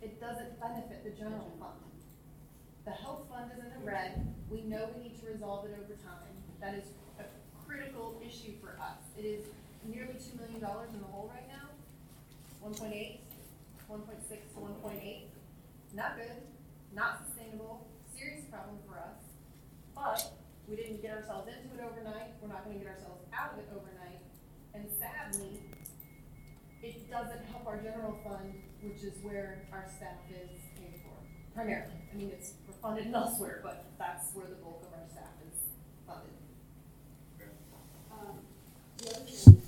[0.03, 1.79] it doesn't benefit the general fund.
[2.85, 5.95] The health fund is in the red, we know we need to resolve it over
[6.03, 6.83] time, that is
[7.19, 7.23] a
[7.65, 8.99] critical issue for us.
[9.17, 9.45] It is
[9.87, 11.71] nearly two million dollars in the hole right now,
[12.67, 13.19] 1.8,
[13.89, 15.27] 1.6 to one point eight.
[15.95, 16.43] Not good,
[16.93, 19.23] not sustainable, serious problem for us,
[19.95, 20.33] but
[20.67, 23.69] we didn't get ourselves into it overnight, we're not gonna get ourselves out of it
[23.71, 24.19] overnight.
[24.73, 25.61] And sadly,
[26.83, 31.15] it doesn't help our general fund, which is where our staff is paid for,
[31.55, 31.93] primarily.
[32.11, 35.57] I mean, it's, funded elsewhere, but that's where the bulk of our staff is
[36.05, 36.33] funded.
[38.11, 38.39] Um,
[38.97, 39.62] The other thing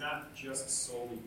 [0.00, 1.18] not just solely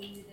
[0.00, 0.27] Hallelujah.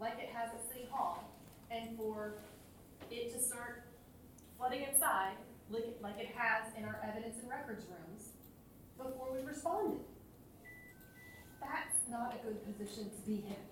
[0.00, 1.30] Like it has at City Hall,
[1.70, 2.34] and for
[3.10, 3.84] it to start
[4.56, 5.34] flooding inside,
[5.70, 8.30] like, it- like it has in our evidence and records rooms,
[8.96, 10.00] before we responded.
[11.60, 13.62] That's not a good position to be in.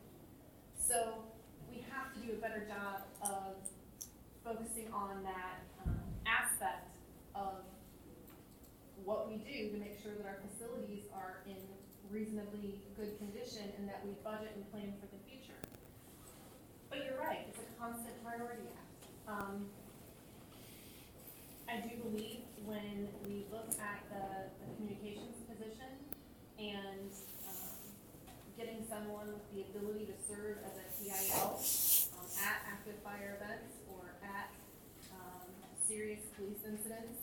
[0.78, 1.24] So
[1.70, 3.56] we have to do a better job of
[4.44, 6.96] focusing on that um, aspect
[7.34, 7.64] of
[9.04, 11.56] what we do to make sure that our facilities are in
[12.10, 15.07] reasonably good condition and that we budget and plan for.
[16.98, 19.06] But you're right, it's a constant priority act.
[19.30, 19.70] Um,
[21.70, 25.94] I do believe when we look at the, the communications position
[26.58, 27.06] and,
[27.46, 27.78] um,
[28.58, 31.62] getting someone with the ability to serve as a TIL,
[32.18, 34.50] um, at active fire events or at,
[35.14, 35.46] um,
[35.86, 37.22] serious police incidents,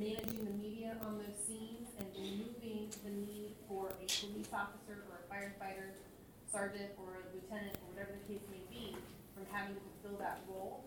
[0.00, 5.20] managing the media on those scenes and removing the need for a police officer or
[5.20, 5.92] a firefighter,
[6.52, 8.96] sergeant or a lieutenant or whatever the case may be,
[9.34, 10.84] from having to fulfill that role.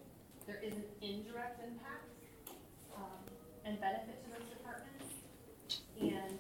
[0.47, 2.09] There is an indirect impact,
[2.97, 3.21] um,
[3.65, 5.21] and benefit to those departments.
[6.01, 6.39] And,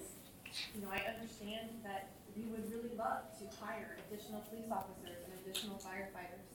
[0.73, 5.31] you know, I understand that we would really love to hire additional police officers and
[5.45, 6.49] additional firefighters.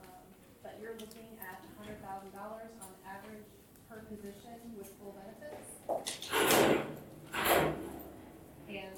[0.00, 0.24] Um,
[0.62, 3.44] But you're looking at hundred thousand dollars on average
[3.88, 5.68] per position with full benefits.
[8.68, 8.96] And,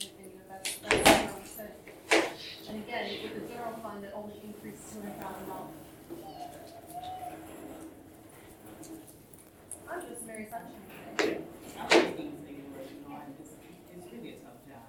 [0.00, 1.74] and, you know, that's, that's where we sit.
[2.68, 3.50] And again, with
[4.04, 5.76] it only increased two hundred thousand dollars.
[9.90, 10.86] I'm just Mary Sunshine
[11.18, 11.38] today.
[11.76, 12.64] I was gonna say, you
[13.04, 13.58] know, I just,
[13.90, 14.86] it's really a tough job.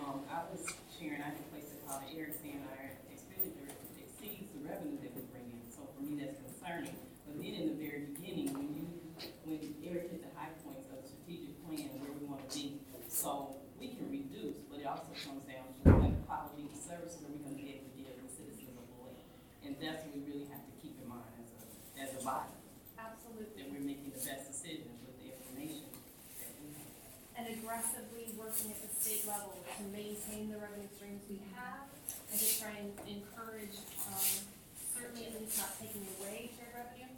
[0.00, 0.64] Um, I was
[0.96, 3.68] sharing, I can place a call to Eric saying our expenditure
[4.00, 6.96] exceeds the revenue that we bring in, so for me, that's concerning.
[7.28, 8.84] But then in the very beginning, when you,
[9.44, 12.80] when Eric hit the high points of the strategic plan, where we wanna be,
[13.12, 17.28] so we can reduce, but it also comes down to what quality of service are
[17.28, 19.20] we gonna be able to give the citizens of Beloit?
[19.60, 21.60] And that's what we really have to keep in mind as a,
[22.00, 22.52] as a body,
[23.00, 23.56] Absolutely.
[23.56, 25.88] that we're making the best decisions with the information
[26.40, 26.92] that we have.
[27.40, 31.88] And aggressively working at the state level to maintain the revenue streams we have
[32.30, 33.76] and to try and encourage,
[34.12, 34.44] um,
[34.92, 37.08] certainly at least not taking away shared revenue.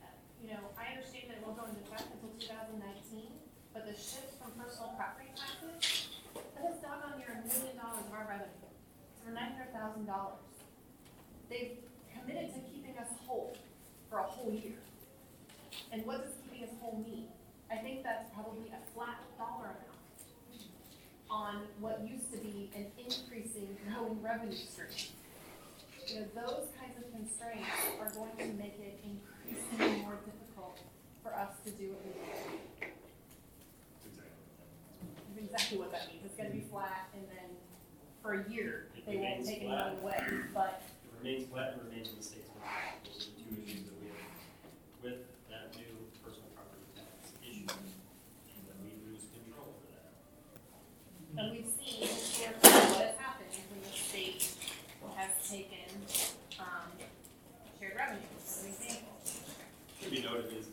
[0.00, 0.06] Uh,
[0.38, 3.34] You know, I understand that it won't go into effect until two thousand nineteen,
[3.74, 6.14] but the shift from personal property taxes,
[6.54, 8.70] that has doggone near a million dollars of our revenue.
[8.70, 10.46] It's For nine hundred thousand dollars.
[11.50, 11.78] They've
[12.26, 13.56] committed to keeping us whole
[14.10, 14.78] for a whole year.
[15.92, 17.26] And what does keeping us whole mean?
[17.70, 19.86] I think that's probably a flat dollar amount
[21.28, 25.12] on what used to be an increasing growing revenue stream.
[26.06, 27.66] You know, those kinds of constraints
[28.00, 30.78] are going to make it increasingly more difficult
[31.22, 32.92] for us to do what we do.
[35.34, 36.24] That's exactly what that means.
[36.24, 37.50] It's gonna be flat and then
[38.22, 40.18] for a year, they won't take money away,
[40.54, 40.82] but
[41.26, 42.46] remains flat and remains in the state's.
[43.02, 44.30] Those are the two issues that we have
[45.02, 47.66] with that new personal property tax issue.
[47.66, 50.14] And then we lose control over that.
[51.34, 54.54] And we've seen historically what has happened when the state
[55.18, 55.90] has taken,
[56.62, 56.94] um,
[57.74, 59.18] shared revenue, as an example.
[59.98, 60.65] Should be noted it's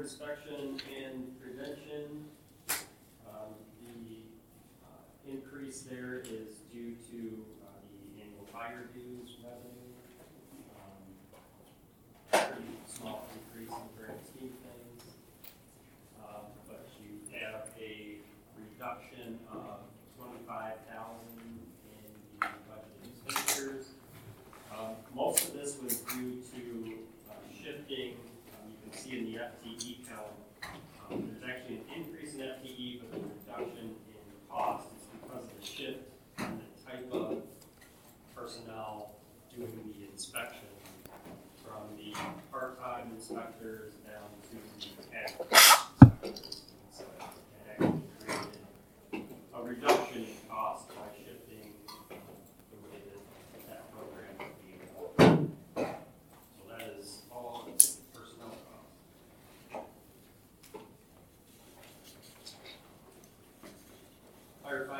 [0.00, 2.24] inspection and prevention,
[3.28, 3.52] um,
[3.84, 4.16] the
[4.82, 9.79] uh, increase there is due to uh, the annual fire dues revenue.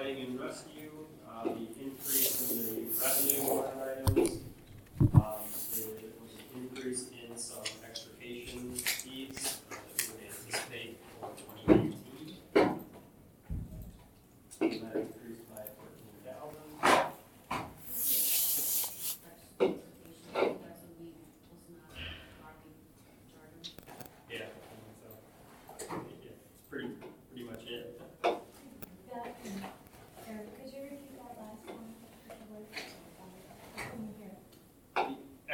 [0.00, 0.38] And in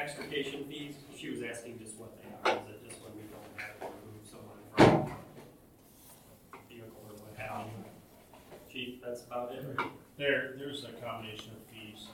[0.06, 2.56] extrication fees, she was asking just what they are.
[2.58, 5.10] Is it just when we don't have to remove someone from
[6.54, 7.82] a vehicle or what have you?
[8.70, 9.66] Chief, that's about it.
[10.16, 12.06] There, there's a combination of fees,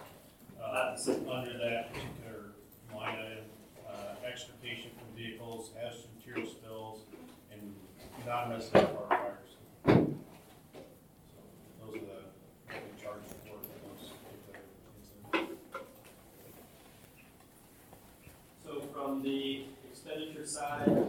[0.59, 0.97] uh,
[1.31, 2.57] under that particular
[2.97, 3.45] line item,
[3.87, 7.01] uh, extrication from vehicles, hazardous material spills,
[7.53, 7.75] and
[8.27, 8.89] non-resident
[20.53, 21.02] side.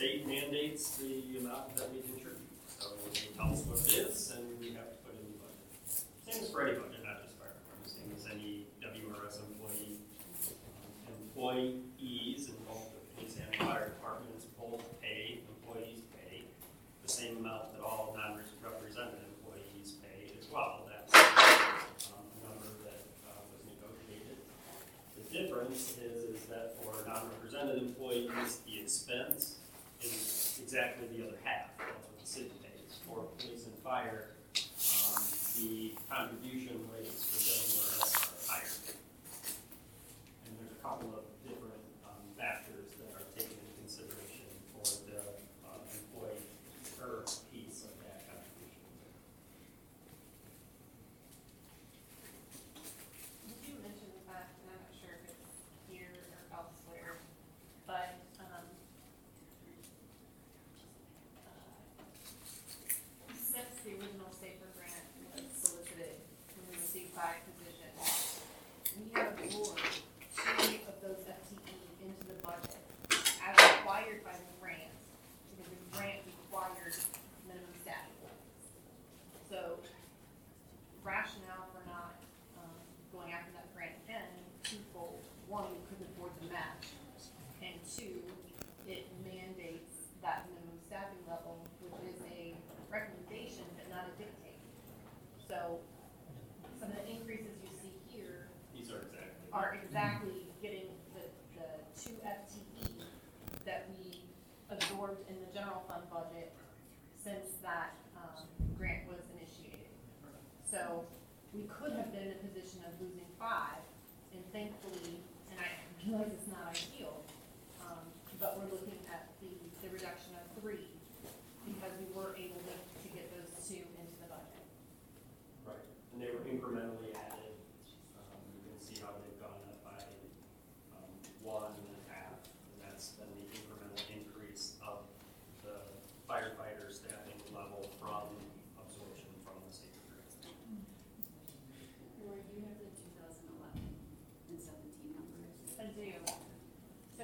[0.00, 2.09] state mandates the amount that we can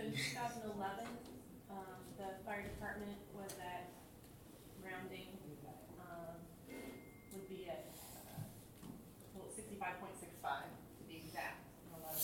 [0.07, 1.11] So in two thousand eleven,
[1.66, 3.91] um, the fire department was at
[4.78, 5.35] rounding,
[5.99, 6.39] um,
[7.35, 7.91] would be at,
[8.31, 8.39] uh,
[9.35, 11.59] well, sixty-five point six five to be exact.
[11.91, 12.23] in 11.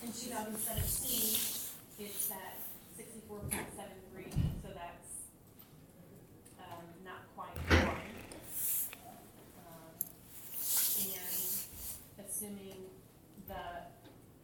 [0.00, 1.36] In two thousand seventeen,
[2.00, 2.56] it's at
[2.96, 4.32] sixty-four point seven three,
[4.64, 5.28] so that's,
[6.56, 8.00] um, not quite one.
[9.60, 9.92] Um,
[11.04, 11.36] and
[12.24, 12.88] assuming
[13.44, 13.92] the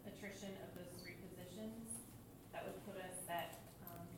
[0.05, 2.05] attrition of those three positions,
[2.53, 4.09] that would put us at, um,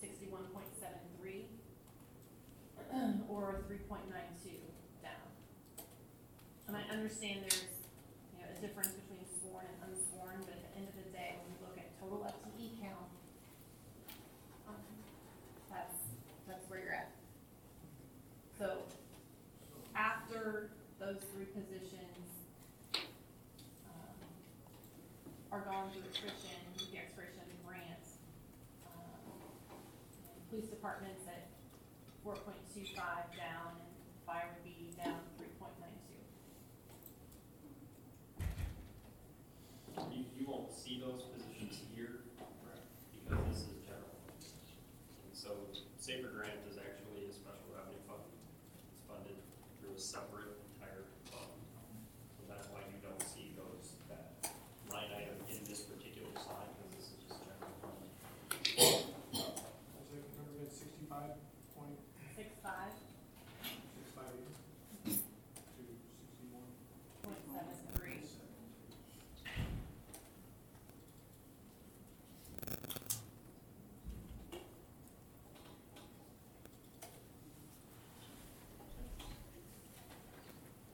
[0.00, 1.48] sixty-one point seven three,
[3.28, 4.56] or three point nine two
[5.02, 5.26] down.
[6.68, 7.62] And I understand there's,
[8.34, 11.38] you know, a difference between sworn and unsworn, but at the end of the day,
[11.38, 13.06] when we look at total FTE count,
[14.66, 14.82] um,
[15.70, 16.02] that's,
[16.50, 17.14] that's where you're at.
[18.58, 18.82] So,
[19.94, 22.26] after those three positions,
[23.86, 24.18] um,
[25.54, 26.58] are gone through attrition,
[26.90, 28.02] the expiration of the grant,
[28.82, 29.78] um,
[30.50, 31.54] police department's at
[32.26, 33.94] four point two five down, and
[34.26, 36.18] fire would be down three point nine two.
[40.12, 44.12] You, you won't see those positions here, because this is general.
[44.28, 45.56] And so
[45.96, 48.20] Safer Grant is actually a special revenue fund.
[48.92, 49.40] It's funded
[49.80, 51.48] through a separate entire fund.
[52.36, 54.52] So that's why you don't see those, that
[54.92, 57.96] line item in this particular slide, because this is just general fund.
[59.32, 61.40] What's that number again, sixty-five
[61.72, 61.96] point
[62.36, 62.92] Six five
[63.64, 64.44] six five eight?
[65.08, 66.68] To sixty-one?
[67.24, 68.20] point seven three.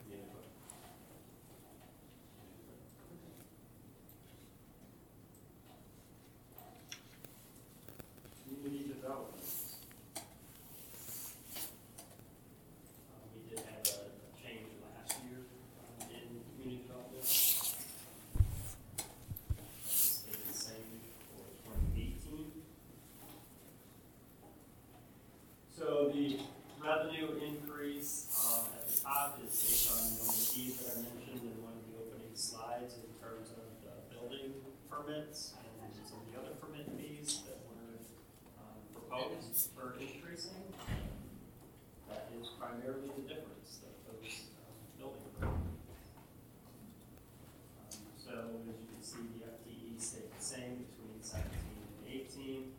[0.09, 0.49] Yeah, but-
[13.33, 14.09] We did have a,
[14.41, 15.39] change last year,
[16.09, 17.25] in community development.
[19.85, 20.89] Stayed the same
[21.29, 22.49] for twenty eighteen.
[25.77, 26.39] So the
[26.81, 31.01] revenue increase, um, at the top is based on one of the fees that I
[31.05, 33.61] mentioned in one of the opening slides in terms of
[34.09, 34.53] building
[34.89, 37.62] permits and some of the other permit fees that
[39.13, 40.63] proposed for increasing.
[42.09, 45.61] That is primarily the difference of those, um, building permits.
[47.93, 48.33] Um, so
[48.69, 52.73] as you can see, the FTE stayed the same between seventeen and eighteen.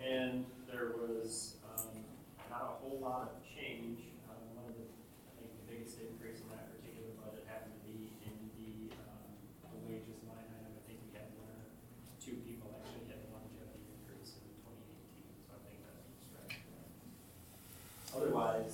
[0.00, 2.04] And there was, um,
[2.50, 4.00] not a whole lot of change.
[4.28, 7.82] Um, one of the, I think the biggest increase in that particular budget happened to
[7.88, 9.24] be in the, um,
[9.72, 10.76] the wages line item.
[10.76, 11.64] I think we had one or
[12.20, 16.28] two people actually had a longevity increase in twenty eighteen, so I think that's what's
[16.36, 16.92] driving that.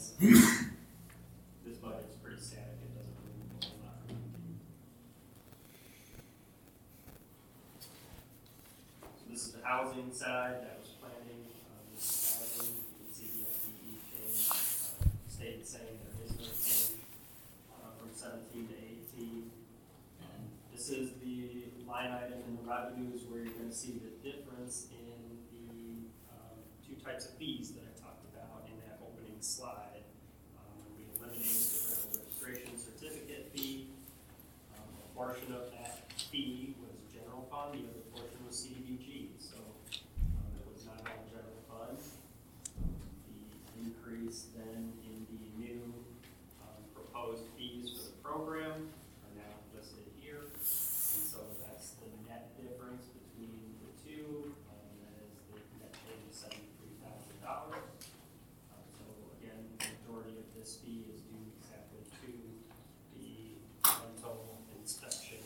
[0.00, 0.12] Otherwise,
[1.64, 2.80] this budget's pretty static.
[2.80, 4.00] It doesn't move a whole lot.
[9.18, 13.12] So this is the housing side, that was planning, um, this is housing, you can
[13.12, 15.04] see the FTE change, uh,
[15.60, 17.04] the same, there is no change,
[17.68, 19.50] uh, from seventeen to eighteen.
[20.72, 25.36] This is the line item in the revenues where you're gonna see the difference in
[25.52, 26.56] the, um,
[26.88, 30.08] two types of fees that I talked about in that opening slide.
[30.56, 33.88] Um, we eliminated the rental registration certificate fee,
[34.72, 39.60] um, a portion of that fee was general fund, the other portion was CDBG, so,
[39.60, 42.00] um, it was not all general fund.
[43.28, 45.92] The increase then in the new,
[46.64, 50.40] um, proposed fees for the program are now listed here.
[50.40, 56.32] And so that's the net difference between the two, um, that is the net change
[56.32, 57.84] of seventy-three thousand dollars.
[58.72, 59.04] Um, so
[59.36, 62.32] again, the majority of this fee is due exactly to
[63.20, 65.38] the rental inspection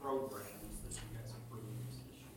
[0.00, 2.32] programs that you guys approved this year.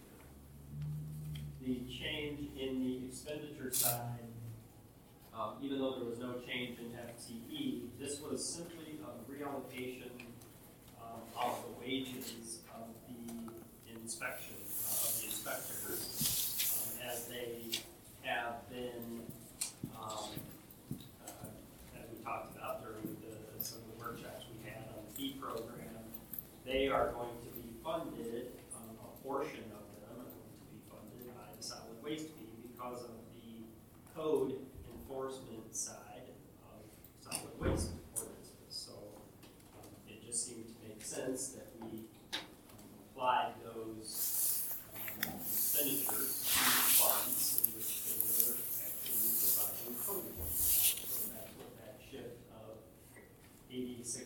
[1.62, 4.30] The change in the expenditure side,
[5.34, 10.12] um, even though there was no change in FTE, this was simply a reallocation
[11.02, 14.51] um, of the wages of the inspection,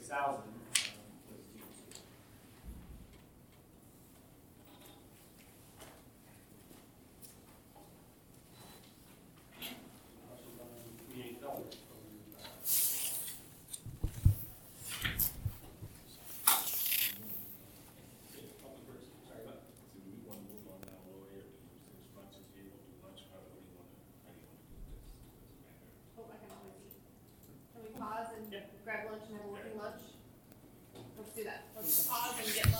[0.07, 0.54] 6,000
[31.85, 32.74] father and get